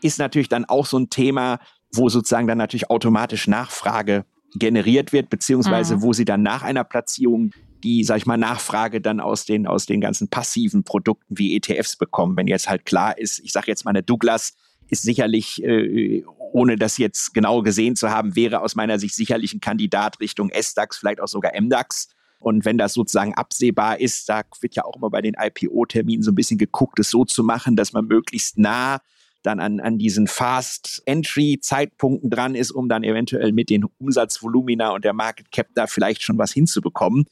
ist 0.02 0.18
natürlich 0.18 0.48
dann 0.48 0.64
auch 0.64 0.86
so 0.86 0.98
ein 0.98 1.10
Thema, 1.10 1.58
wo 1.92 2.08
sozusagen 2.08 2.46
dann 2.46 2.58
natürlich 2.58 2.90
automatisch 2.90 3.48
Nachfrage 3.48 4.24
generiert 4.54 5.12
wird, 5.12 5.30
beziehungsweise 5.30 5.96
mhm. 5.96 6.02
wo 6.02 6.12
sie 6.12 6.24
dann 6.24 6.42
nach 6.42 6.62
einer 6.62 6.84
Platzierung 6.84 7.52
die, 7.82 8.04
sag 8.04 8.18
ich 8.18 8.26
mal, 8.26 8.36
Nachfrage 8.36 9.00
dann 9.00 9.20
aus 9.20 9.44
den, 9.44 9.66
aus 9.66 9.86
den 9.86 10.00
ganzen 10.00 10.28
passiven 10.28 10.84
Produkten 10.84 11.38
wie 11.38 11.56
ETFs 11.56 11.96
bekommen. 11.96 12.36
Wenn 12.36 12.46
jetzt 12.46 12.68
halt 12.68 12.84
klar 12.84 13.18
ist, 13.18 13.40
ich 13.40 13.52
sage 13.52 13.66
jetzt 13.68 13.84
mal, 13.84 13.90
eine 13.90 14.02
Douglas 14.02 14.54
ist 14.88 15.02
sicherlich, 15.02 15.62
äh, 15.64 16.22
ohne 16.52 16.76
das 16.76 16.98
jetzt 16.98 17.32
genau 17.32 17.62
gesehen 17.62 17.96
zu 17.96 18.10
haben, 18.10 18.36
wäre 18.36 18.60
aus 18.60 18.74
meiner 18.74 18.98
Sicht 18.98 19.14
sicherlich 19.14 19.54
ein 19.54 19.60
Kandidat 19.60 20.20
Richtung 20.20 20.50
S-DAX, 20.50 20.98
vielleicht 20.98 21.20
auch 21.20 21.28
sogar 21.28 21.54
M-DAX. 21.54 22.08
Und 22.38 22.64
wenn 22.64 22.76
das 22.76 22.94
sozusagen 22.94 23.34
absehbar 23.34 24.00
ist, 24.00 24.28
da 24.28 24.42
wird 24.60 24.74
ja 24.74 24.84
auch 24.84 24.96
immer 24.96 25.10
bei 25.10 25.22
den 25.22 25.36
IPO-Terminen 25.38 26.22
so 26.22 26.32
ein 26.32 26.34
bisschen 26.34 26.58
geguckt, 26.58 26.98
es 26.98 27.10
so 27.10 27.24
zu 27.24 27.44
machen, 27.44 27.76
dass 27.76 27.92
man 27.92 28.06
möglichst 28.06 28.58
nah 28.58 29.00
dann 29.42 29.60
an, 29.60 29.80
an 29.80 29.98
diesen 29.98 30.26
Fast-Entry-Zeitpunkten 30.26 32.30
dran 32.30 32.54
ist, 32.54 32.70
um 32.70 32.88
dann 32.88 33.04
eventuell 33.04 33.52
mit 33.52 33.68
den 33.70 33.84
Umsatzvolumina 33.98 34.90
und 34.90 35.04
der 35.04 35.14
Market 35.14 35.52
Cap 35.52 35.68
da 35.74 35.86
vielleicht 35.86 36.22
schon 36.22 36.38
was 36.38 36.52
hinzubekommen. 36.52 37.26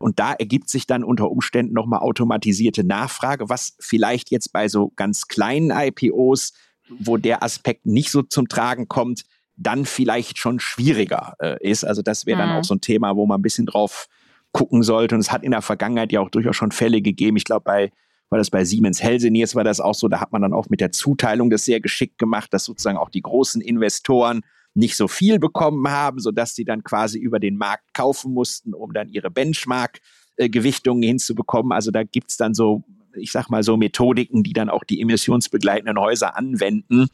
Und 0.00 0.18
da 0.18 0.32
ergibt 0.32 0.70
sich 0.70 0.86
dann 0.86 1.04
unter 1.04 1.30
Umständen 1.30 1.74
nochmal 1.74 2.00
automatisierte 2.00 2.84
Nachfrage, 2.84 3.48
was 3.48 3.76
vielleicht 3.78 4.30
jetzt 4.30 4.52
bei 4.52 4.66
so 4.68 4.92
ganz 4.96 5.28
kleinen 5.28 5.70
IPOs, 5.70 6.54
wo 6.98 7.18
der 7.18 7.42
Aspekt 7.42 7.86
nicht 7.86 8.10
so 8.10 8.22
zum 8.22 8.48
Tragen 8.48 8.88
kommt, 8.88 9.24
dann 9.56 9.84
vielleicht 9.84 10.38
schon 10.38 10.58
schwieriger 10.58 11.34
äh, 11.38 11.56
ist. 11.60 11.84
Also 11.84 12.00
das 12.02 12.24
wäre 12.24 12.38
dann 12.38 12.50
mhm. 12.50 12.56
auch 12.56 12.64
so 12.64 12.74
ein 12.74 12.80
Thema, 12.80 13.14
wo 13.14 13.26
man 13.26 13.38
ein 13.38 13.42
bisschen 13.42 13.66
drauf 13.66 14.08
gucken 14.52 14.82
sollte. 14.82 15.14
Und 15.14 15.20
es 15.20 15.30
hat 15.30 15.44
in 15.44 15.50
der 15.50 15.62
Vergangenheit 15.62 16.12
ja 16.12 16.20
auch 16.20 16.30
durchaus 16.30 16.56
schon 16.56 16.72
Fälle 16.72 17.02
gegeben. 17.02 17.36
Ich 17.36 17.44
glaube, 17.44 17.64
bei 17.64 17.92
war 18.30 18.38
das 18.38 18.50
bei 18.50 18.64
Siemens 18.64 19.02
Healthineers 19.02 19.56
war 19.56 19.64
das 19.64 19.80
auch 19.80 19.94
so, 19.94 20.08
da 20.08 20.20
hat 20.20 20.32
man 20.32 20.40
dann 20.40 20.54
auch 20.54 20.68
mit 20.68 20.80
der 20.80 20.92
Zuteilung 20.92 21.50
das 21.50 21.64
sehr 21.64 21.80
geschickt 21.80 22.16
gemacht, 22.16 22.54
dass 22.54 22.64
sozusagen 22.64 22.96
auch 22.96 23.10
die 23.10 23.22
großen 23.22 23.60
Investoren 23.60 24.42
nicht 24.74 24.96
so 24.96 25.08
viel 25.08 25.38
bekommen 25.38 25.88
haben, 25.88 26.20
sodass 26.20 26.54
sie 26.54 26.64
dann 26.64 26.84
quasi 26.84 27.18
über 27.18 27.40
den 27.40 27.56
Markt 27.56 27.92
kaufen 27.94 28.32
mussten, 28.32 28.74
um 28.74 28.92
dann 28.92 29.08
ihre 29.08 29.30
Benchmark-Gewichtungen 29.30 31.02
hinzubekommen. 31.02 31.72
Also 31.72 31.90
da 31.90 32.04
gibt's 32.04 32.36
dann 32.36 32.54
so, 32.54 32.84
ich 33.16 33.32
sag 33.32 33.50
mal 33.50 33.62
so 33.62 33.76
Methodiken, 33.76 34.42
die 34.42 34.52
dann 34.52 34.70
auch 34.70 34.84
die 34.84 35.00
emissionsbegleitenden 35.00 35.98
Häuser 35.98 36.36
anwenden, 36.36 37.08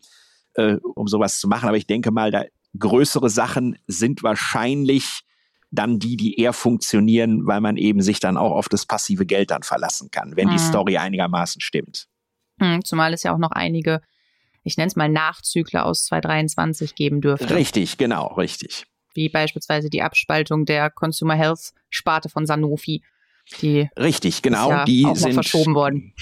äh, 0.54 0.76
um 0.94 1.08
sowas 1.08 1.40
zu 1.40 1.48
machen. 1.48 1.68
Aber 1.68 1.78
ich 1.78 1.86
denke 1.86 2.10
mal, 2.10 2.30
da 2.30 2.44
größere 2.78 3.30
Sachen 3.30 3.78
sind 3.86 4.22
wahrscheinlich 4.22 5.22
dann 5.70 5.98
die, 5.98 6.16
die 6.16 6.38
eher 6.38 6.52
funktionieren, 6.52 7.46
weil 7.46 7.60
man 7.60 7.76
eben 7.76 8.00
sich 8.00 8.20
dann 8.20 8.36
auch 8.36 8.52
auf 8.52 8.68
das 8.68 8.86
passive 8.86 9.26
Geld 9.26 9.50
dann 9.50 9.62
verlassen 9.62 10.10
kann, 10.10 10.36
wenn 10.36 10.48
mhm. 10.48 10.52
die 10.52 10.58
Story 10.58 10.96
einigermaßen 10.96 11.60
stimmt. 11.60 12.06
Mhm, 12.58 12.84
zumal 12.84 13.12
es 13.12 13.22
ja 13.22 13.34
auch 13.34 13.38
noch 13.38 13.50
einige, 13.50 14.00
ich 14.66 14.76
nenne 14.76 14.88
es 14.88 14.96
mal 14.96 15.08
Nachzügler 15.08 15.86
aus 15.86 16.06
2023 16.06 16.96
geben 16.96 17.20
dürfte. 17.20 17.54
Richtig, 17.54 17.98
genau, 17.98 18.34
richtig. 18.34 18.84
Wie 19.14 19.28
beispielsweise 19.28 19.88
die 19.90 20.02
Abspaltung 20.02 20.64
der 20.64 20.90
Consumer 20.90 21.34
Health 21.34 21.72
Sparte 21.88 22.28
von 22.28 22.46
Sanofi. 22.46 23.02
Die 23.60 23.88
richtig, 23.96 24.42
genau, 24.42 24.70
ja 24.70 24.84
die 24.84 25.06
sind 25.14 25.34
verschoben 25.34 25.74
worden. 25.76 26.14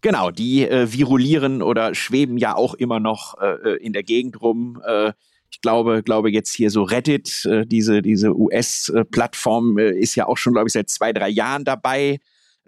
Genau, 0.00 0.32
die 0.32 0.68
äh, 0.68 0.92
virulieren 0.92 1.62
oder 1.62 1.94
schweben 1.94 2.36
ja 2.36 2.56
auch 2.56 2.74
immer 2.74 2.98
noch 2.98 3.38
äh, 3.40 3.74
äh 3.74 3.76
in 3.76 3.92
der 3.92 4.02
Gegend 4.02 4.40
rum. 4.40 4.82
Äh, 4.84 5.12
ich 5.50 5.60
glaube, 5.60 6.02
glaube 6.02 6.30
jetzt 6.30 6.52
hier 6.52 6.70
so 6.70 6.82
Reddit, 6.82 7.44
äh, 7.44 7.64
diese, 7.64 8.02
diese 8.02 8.36
US-Plattform 8.36 9.78
äh, 9.78 9.90
ist 9.90 10.16
ja 10.16 10.26
auch 10.26 10.36
schon, 10.36 10.52
glaube 10.52 10.68
ich, 10.68 10.72
seit 10.72 10.90
zwei, 10.90 11.12
drei 11.12 11.28
Jahren 11.28 11.64
dabei. 11.64 12.18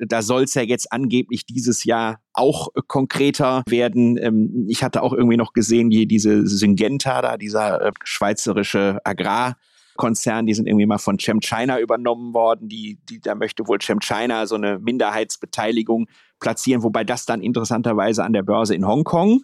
Da 0.07 0.23
soll 0.23 0.45
es 0.45 0.55
ja 0.55 0.63
jetzt 0.63 0.93
angeblich 0.93 1.47
dieses 1.47 1.85
Jahr 1.85 2.21
auch 2.33 2.69
konkreter 2.87 3.63
werden. 3.69 4.17
Ähm, 4.17 4.67
ich 4.69 4.83
hatte 4.83 5.03
auch 5.03 5.13
irgendwie 5.13 5.37
noch 5.37 5.53
gesehen, 5.53 5.91
die, 5.91 6.07
diese 6.07 6.47
Syngenta, 6.47 7.23
da, 7.23 7.37
dieser 7.37 7.81
äh, 7.83 7.93
schweizerische 8.05 8.99
Agrarkonzern, 9.05 10.47
die 10.47 10.55
sind 10.55 10.67
irgendwie 10.67 10.87
mal 10.87 10.99
von 10.99 11.19
ChemChina 11.19 11.79
übernommen 11.81 12.35
worden. 12.35 12.69
Die, 12.69 12.99
die, 13.09 13.21
da 13.21 13.35
möchte 13.35 13.69
wohl 13.69 13.79
ChemChina 13.79 14.47
so 14.47 14.55
eine 14.55 14.79
Minderheitsbeteiligung 14.79 16.09
platzieren, 16.39 16.83
wobei 16.83 17.05
das 17.05 17.27
dann 17.27 17.43
interessanterweise 17.43 18.25
an 18.25 18.33
der 18.33 18.43
Börse 18.43 18.75
in 18.75 18.87
Hongkong 18.87 19.43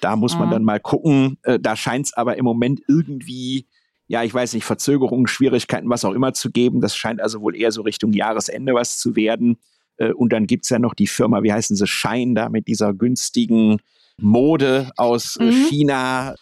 da 0.00 0.16
muss 0.16 0.36
man 0.38 0.48
mhm. 0.48 0.52
dann 0.52 0.64
mal 0.64 0.80
gucken. 0.80 1.38
Äh, 1.42 1.58
da 1.58 1.76
scheint 1.76 2.06
es 2.06 2.12
aber 2.14 2.36
im 2.36 2.44
Moment 2.44 2.80
irgendwie, 2.86 3.66
ja, 4.06 4.22
ich 4.22 4.32
weiß 4.32 4.54
nicht, 4.54 4.64
Verzögerungen, 4.64 5.26
Schwierigkeiten, 5.26 5.90
was 5.90 6.04
auch 6.04 6.14
immer 6.14 6.32
zu 6.34 6.50
geben. 6.50 6.80
Das 6.80 6.96
scheint 6.96 7.20
also 7.20 7.40
wohl 7.40 7.56
eher 7.56 7.72
so 7.72 7.82
Richtung 7.82 8.12
Jahresende 8.12 8.74
was 8.74 8.98
zu 8.98 9.16
werden. 9.16 9.58
Äh, 9.98 10.12
und 10.12 10.32
dann 10.32 10.46
gibt's 10.46 10.70
ja 10.70 10.78
noch 10.78 10.94
die 10.94 11.06
Firma, 11.06 11.42
wie 11.42 11.52
heißen 11.52 11.76
sie, 11.76 11.86
Shine, 11.86 12.34
da 12.34 12.48
mit 12.48 12.66
dieser 12.66 12.94
günstigen 12.94 13.78
Mode 14.16 14.90
aus 14.96 15.36
äh, 15.36 15.44
mhm. 15.44 15.66
China. 15.68 16.34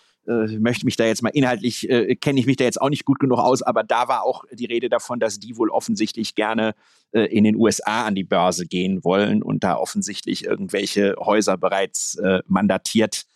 Ich 0.48 0.58
möchte 0.58 0.84
mich 0.86 0.96
da 0.96 1.04
jetzt 1.04 1.22
mal 1.22 1.28
inhaltlich, 1.28 1.88
äh, 1.88 2.16
kenne 2.16 2.40
ich 2.40 2.46
mich 2.46 2.56
da 2.56 2.64
jetzt 2.64 2.80
auch 2.80 2.90
nicht 2.90 3.04
gut 3.04 3.20
genug 3.20 3.38
aus, 3.38 3.62
aber 3.62 3.84
da 3.84 4.08
war 4.08 4.24
auch 4.24 4.42
die 4.52 4.64
Rede 4.64 4.88
davon, 4.88 5.20
dass 5.20 5.38
die 5.38 5.56
wohl 5.56 5.70
offensichtlich 5.70 6.34
gerne 6.34 6.74
äh, 7.12 7.26
in 7.26 7.44
den 7.44 7.54
USA 7.54 8.06
an 8.06 8.16
die 8.16 8.24
Börse 8.24 8.66
gehen 8.66 9.04
wollen 9.04 9.40
und 9.40 9.62
da 9.62 9.76
offensichtlich 9.76 10.44
irgendwelche 10.44 11.14
Häuser 11.20 11.56
bereits 11.56 12.16
äh, 12.16 12.40
mandatiert 12.48 13.26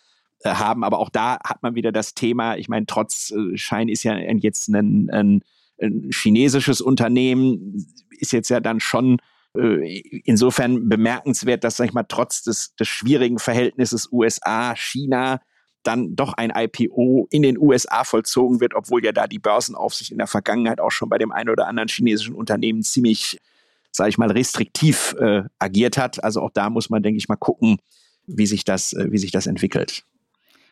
äh, 0.41 0.49
haben. 0.49 0.83
Aber 0.83 0.99
auch 0.99 1.09
da 1.09 1.39
hat 1.45 1.63
man 1.63 1.75
wieder 1.75 1.93
das 1.93 2.13
Thema, 2.13 2.57
ich 2.57 2.67
meine, 2.67 2.85
trotz 2.85 3.31
äh, 3.31 3.57
Schein 3.57 3.87
ist 3.87 4.03
ja 4.03 4.17
jetzt 4.17 4.67
ein, 4.67 5.09
ein, 5.09 5.41
ein 5.81 6.09
chinesisches 6.11 6.81
Unternehmen, 6.81 7.87
ist 8.19 8.33
jetzt 8.33 8.49
ja 8.49 8.59
dann 8.59 8.81
schon 8.81 9.15
äh, 9.15 9.30
insofern 9.53 10.87
bemerkenswert, 10.87 11.63
dass, 11.63 11.77
sag 11.77 11.85
ich 11.85 11.93
mal, 11.93 12.03
trotz 12.03 12.43
des, 12.43 12.75
des 12.75 12.87
schwierigen 12.87 13.39
Verhältnisses 13.39 14.09
USA-China 14.11 15.41
dann 15.83 16.15
doch 16.15 16.33
ein 16.33 16.51
IPO 16.55 17.27
in 17.31 17.41
den 17.41 17.57
USA 17.57 18.03
vollzogen 18.03 18.59
wird, 18.59 18.75
obwohl 18.75 19.03
ja 19.03 19.11
da 19.11 19.27
die 19.27 19.39
Börsenaufsicht 19.39 20.11
in 20.11 20.19
der 20.19 20.27
Vergangenheit 20.27 20.79
auch 20.79 20.91
schon 20.91 21.09
bei 21.09 21.17
dem 21.17 21.31
einen 21.31 21.49
oder 21.49 21.67
anderen 21.67 21.89
chinesischen 21.89 22.35
Unternehmen 22.35 22.83
ziemlich, 22.83 23.39
sage 23.91 24.09
ich 24.09 24.17
mal, 24.17 24.31
restriktiv 24.31 25.15
äh, 25.19 25.43
agiert 25.59 25.97
hat. 25.97 26.23
Also 26.23 26.41
auch 26.41 26.51
da 26.51 26.69
muss 26.69 26.89
man, 26.89 27.01
denke 27.01 27.17
ich 27.17 27.29
mal, 27.29 27.35
gucken, 27.35 27.79
wie 28.27 28.45
sich 28.45 28.63
das, 28.63 28.93
äh, 28.93 29.11
wie 29.11 29.17
sich 29.17 29.31
das 29.31 29.47
entwickelt. 29.47 30.03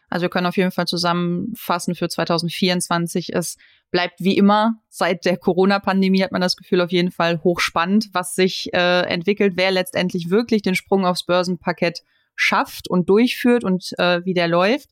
Also 0.09 0.23
wir 0.23 0.29
können 0.29 0.47
auf 0.47 0.57
jeden 0.57 0.71
Fall 0.71 0.87
zusammenfassen 0.87 1.95
für 1.95 2.09
2024. 2.09 3.33
Es 3.33 3.57
bleibt 3.91 4.19
wie 4.19 4.37
immer. 4.37 4.81
Seit 4.89 5.25
der 5.25 5.37
Corona-Pandemie 5.37 6.23
hat 6.23 6.31
man 6.31 6.41
das 6.41 6.55
Gefühl 6.55 6.81
auf 6.81 6.91
jeden 6.91 7.11
Fall 7.11 7.43
hochspannend, 7.43 8.09
was 8.13 8.35
sich 8.35 8.73
äh, 8.73 9.01
entwickelt, 9.01 9.53
wer 9.55 9.71
letztendlich 9.71 10.29
wirklich 10.29 10.61
den 10.61 10.75
Sprung 10.75 11.05
aufs 11.05 11.25
Börsenparkett 11.25 12.01
schafft 12.35 12.89
und 12.89 13.09
durchführt 13.09 13.63
und 13.63 13.91
äh, 13.97 14.23
wie 14.25 14.33
der 14.33 14.47
läuft. 14.47 14.89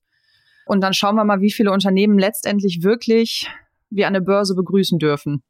Und 0.66 0.82
dann 0.82 0.94
schauen 0.94 1.16
wir 1.16 1.24
mal, 1.24 1.42
wie 1.42 1.52
viele 1.52 1.72
Unternehmen 1.72 2.20
letztendlich 2.20 2.84
wirklich 2.84 3.50
wir 3.90 4.08
an 4.08 4.14
der 4.14 4.22
Börse 4.22 4.54
begrüßen 4.54 5.00
dürfen. 5.00 5.42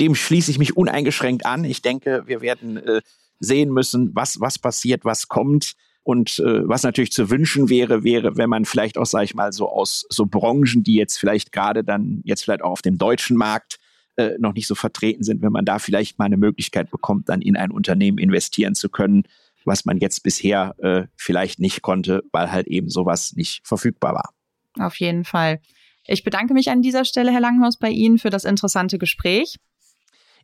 Dem 0.00 0.14
schließe 0.14 0.50
ich 0.50 0.58
mich 0.58 0.76
uneingeschränkt 0.76 1.44
an. 1.44 1.64
Ich 1.64 1.82
denke, 1.82 2.22
wir 2.26 2.40
werden 2.40 2.76
äh, 2.76 3.02
sehen 3.40 3.70
müssen, 3.70 4.14
was, 4.14 4.40
was 4.40 4.58
passiert, 4.58 5.04
was 5.04 5.28
kommt. 5.28 5.74
Und 6.04 6.40
äh, 6.40 6.68
was 6.68 6.82
natürlich 6.82 7.12
zu 7.12 7.30
wünschen 7.30 7.68
wäre, 7.68 8.02
wäre, 8.02 8.36
wenn 8.36 8.50
man 8.50 8.64
vielleicht 8.64 8.98
auch, 8.98 9.06
sage 9.06 9.24
ich 9.24 9.34
mal, 9.34 9.52
so 9.52 9.68
aus 9.68 10.04
so 10.08 10.26
Branchen, 10.26 10.82
die 10.82 10.94
jetzt 10.94 11.18
vielleicht 11.18 11.52
gerade 11.52 11.84
dann 11.84 12.22
jetzt 12.24 12.42
vielleicht 12.42 12.62
auch 12.62 12.72
auf 12.72 12.82
dem 12.82 12.98
deutschen 12.98 13.36
Markt 13.36 13.78
äh, 14.16 14.32
noch 14.38 14.52
nicht 14.52 14.66
so 14.66 14.74
vertreten 14.74 15.22
sind, 15.22 15.42
wenn 15.42 15.52
man 15.52 15.64
da 15.64 15.78
vielleicht 15.78 16.18
mal 16.18 16.24
eine 16.24 16.36
Möglichkeit 16.36 16.90
bekommt, 16.90 17.28
dann 17.28 17.40
in 17.40 17.56
ein 17.56 17.70
Unternehmen 17.70 18.18
investieren 18.18 18.74
zu 18.74 18.88
können, 18.88 19.24
was 19.64 19.84
man 19.84 19.98
jetzt 19.98 20.22
bisher 20.24 20.74
äh, 20.78 21.04
vielleicht 21.16 21.60
nicht 21.60 21.82
konnte, 21.82 22.22
weil 22.32 22.50
halt 22.50 22.66
eben 22.66 22.88
sowas 22.88 23.34
nicht 23.34 23.60
verfügbar 23.64 24.14
war. 24.14 24.34
Auf 24.78 24.96
jeden 24.96 25.24
Fall. 25.24 25.60
Ich 26.06 26.24
bedanke 26.24 26.52
mich 26.52 26.70
an 26.70 26.82
dieser 26.82 27.04
Stelle, 27.04 27.30
Herr 27.30 27.40
Langhaus, 27.40 27.78
bei 27.78 27.90
Ihnen 27.90 28.18
für 28.18 28.30
das 28.30 28.44
interessante 28.44 28.98
Gespräch. 28.98 29.56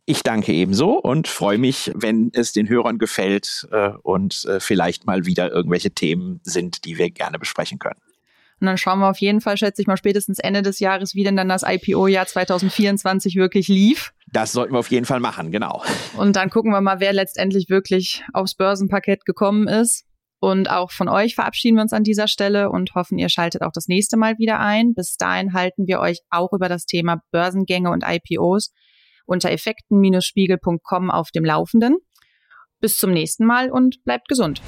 Ich 0.09 0.23
danke 0.23 0.51
ebenso 0.51 0.93
und 0.93 1.27
freue 1.27 1.59
mich, 1.59 1.91
wenn 1.93 2.31
es 2.33 2.51
den 2.51 2.67
Hörern 2.67 2.97
gefällt 2.97 3.67
äh, 3.71 3.89
und 4.01 4.43
äh, 4.45 4.59
vielleicht 4.59 5.05
mal 5.05 5.27
wieder 5.27 5.51
irgendwelche 5.51 5.91
Themen 5.91 6.39
sind, 6.41 6.83
die 6.85 6.97
wir 6.97 7.11
gerne 7.11 7.37
besprechen 7.37 7.77
können. 7.77 8.01
Und 8.59 8.65
dann 8.65 8.79
schauen 8.79 8.97
wir 8.97 9.11
auf 9.11 9.19
jeden 9.19 9.39
Fall, 9.39 9.55
schätze 9.55 9.83
ich 9.83 9.87
mal, 9.87 9.97
spätestens 9.97 10.39
Ende 10.39 10.63
des 10.63 10.79
Jahres, 10.79 11.13
wie 11.13 11.23
denn 11.23 11.35
dann 11.35 11.47
das 11.47 11.61
IPO-Jahr 11.61 12.25
2024 12.25 13.35
wirklich 13.35 13.67
lief. 13.67 14.11
Das 14.33 14.51
sollten 14.51 14.73
wir 14.73 14.79
auf 14.79 14.89
jeden 14.89 15.05
Fall 15.05 15.19
machen, 15.19 15.51
genau. 15.51 15.83
Und 16.17 16.35
dann 16.35 16.49
gucken 16.49 16.71
wir 16.71 16.81
mal, 16.81 16.99
wer 16.99 17.13
letztendlich 17.13 17.69
wirklich 17.69 18.23
aufs 18.33 18.55
Börsenparkett 18.55 19.25
gekommen 19.25 19.67
ist. 19.67 20.05
Und 20.39 20.71
auch 20.71 20.89
von 20.89 21.07
euch 21.07 21.35
verabschieden 21.35 21.75
wir 21.75 21.83
uns 21.83 21.93
an 21.93 22.03
dieser 22.03 22.27
Stelle 22.27 22.71
und 22.71 22.95
hoffen, 22.95 23.19
ihr 23.19 23.29
schaltet 23.29 23.61
auch 23.61 23.73
das 23.73 23.87
nächste 23.87 24.17
Mal 24.17 24.39
wieder 24.39 24.59
ein. 24.59 24.95
Bis 24.95 25.17
dahin 25.17 25.53
halten 25.53 25.85
wir 25.85 25.99
euch 25.99 26.21
auch 26.31 26.51
über 26.51 26.67
das 26.67 26.87
Thema 26.87 27.21
Börsengänge 27.31 27.91
und 27.91 28.03
IPOs 28.03 28.71
unter 29.29 29.51
effekten-spiegel.com 29.51 31.11
auf 31.11 31.31
dem 31.31 31.45
Laufenden. 31.45 31.97
Bis 32.81 32.97
zum 32.97 33.11
nächsten 33.11 33.45
Mal 33.45 33.71
und 33.71 34.03
bleibt 34.03 34.27
gesund. 34.27 34.61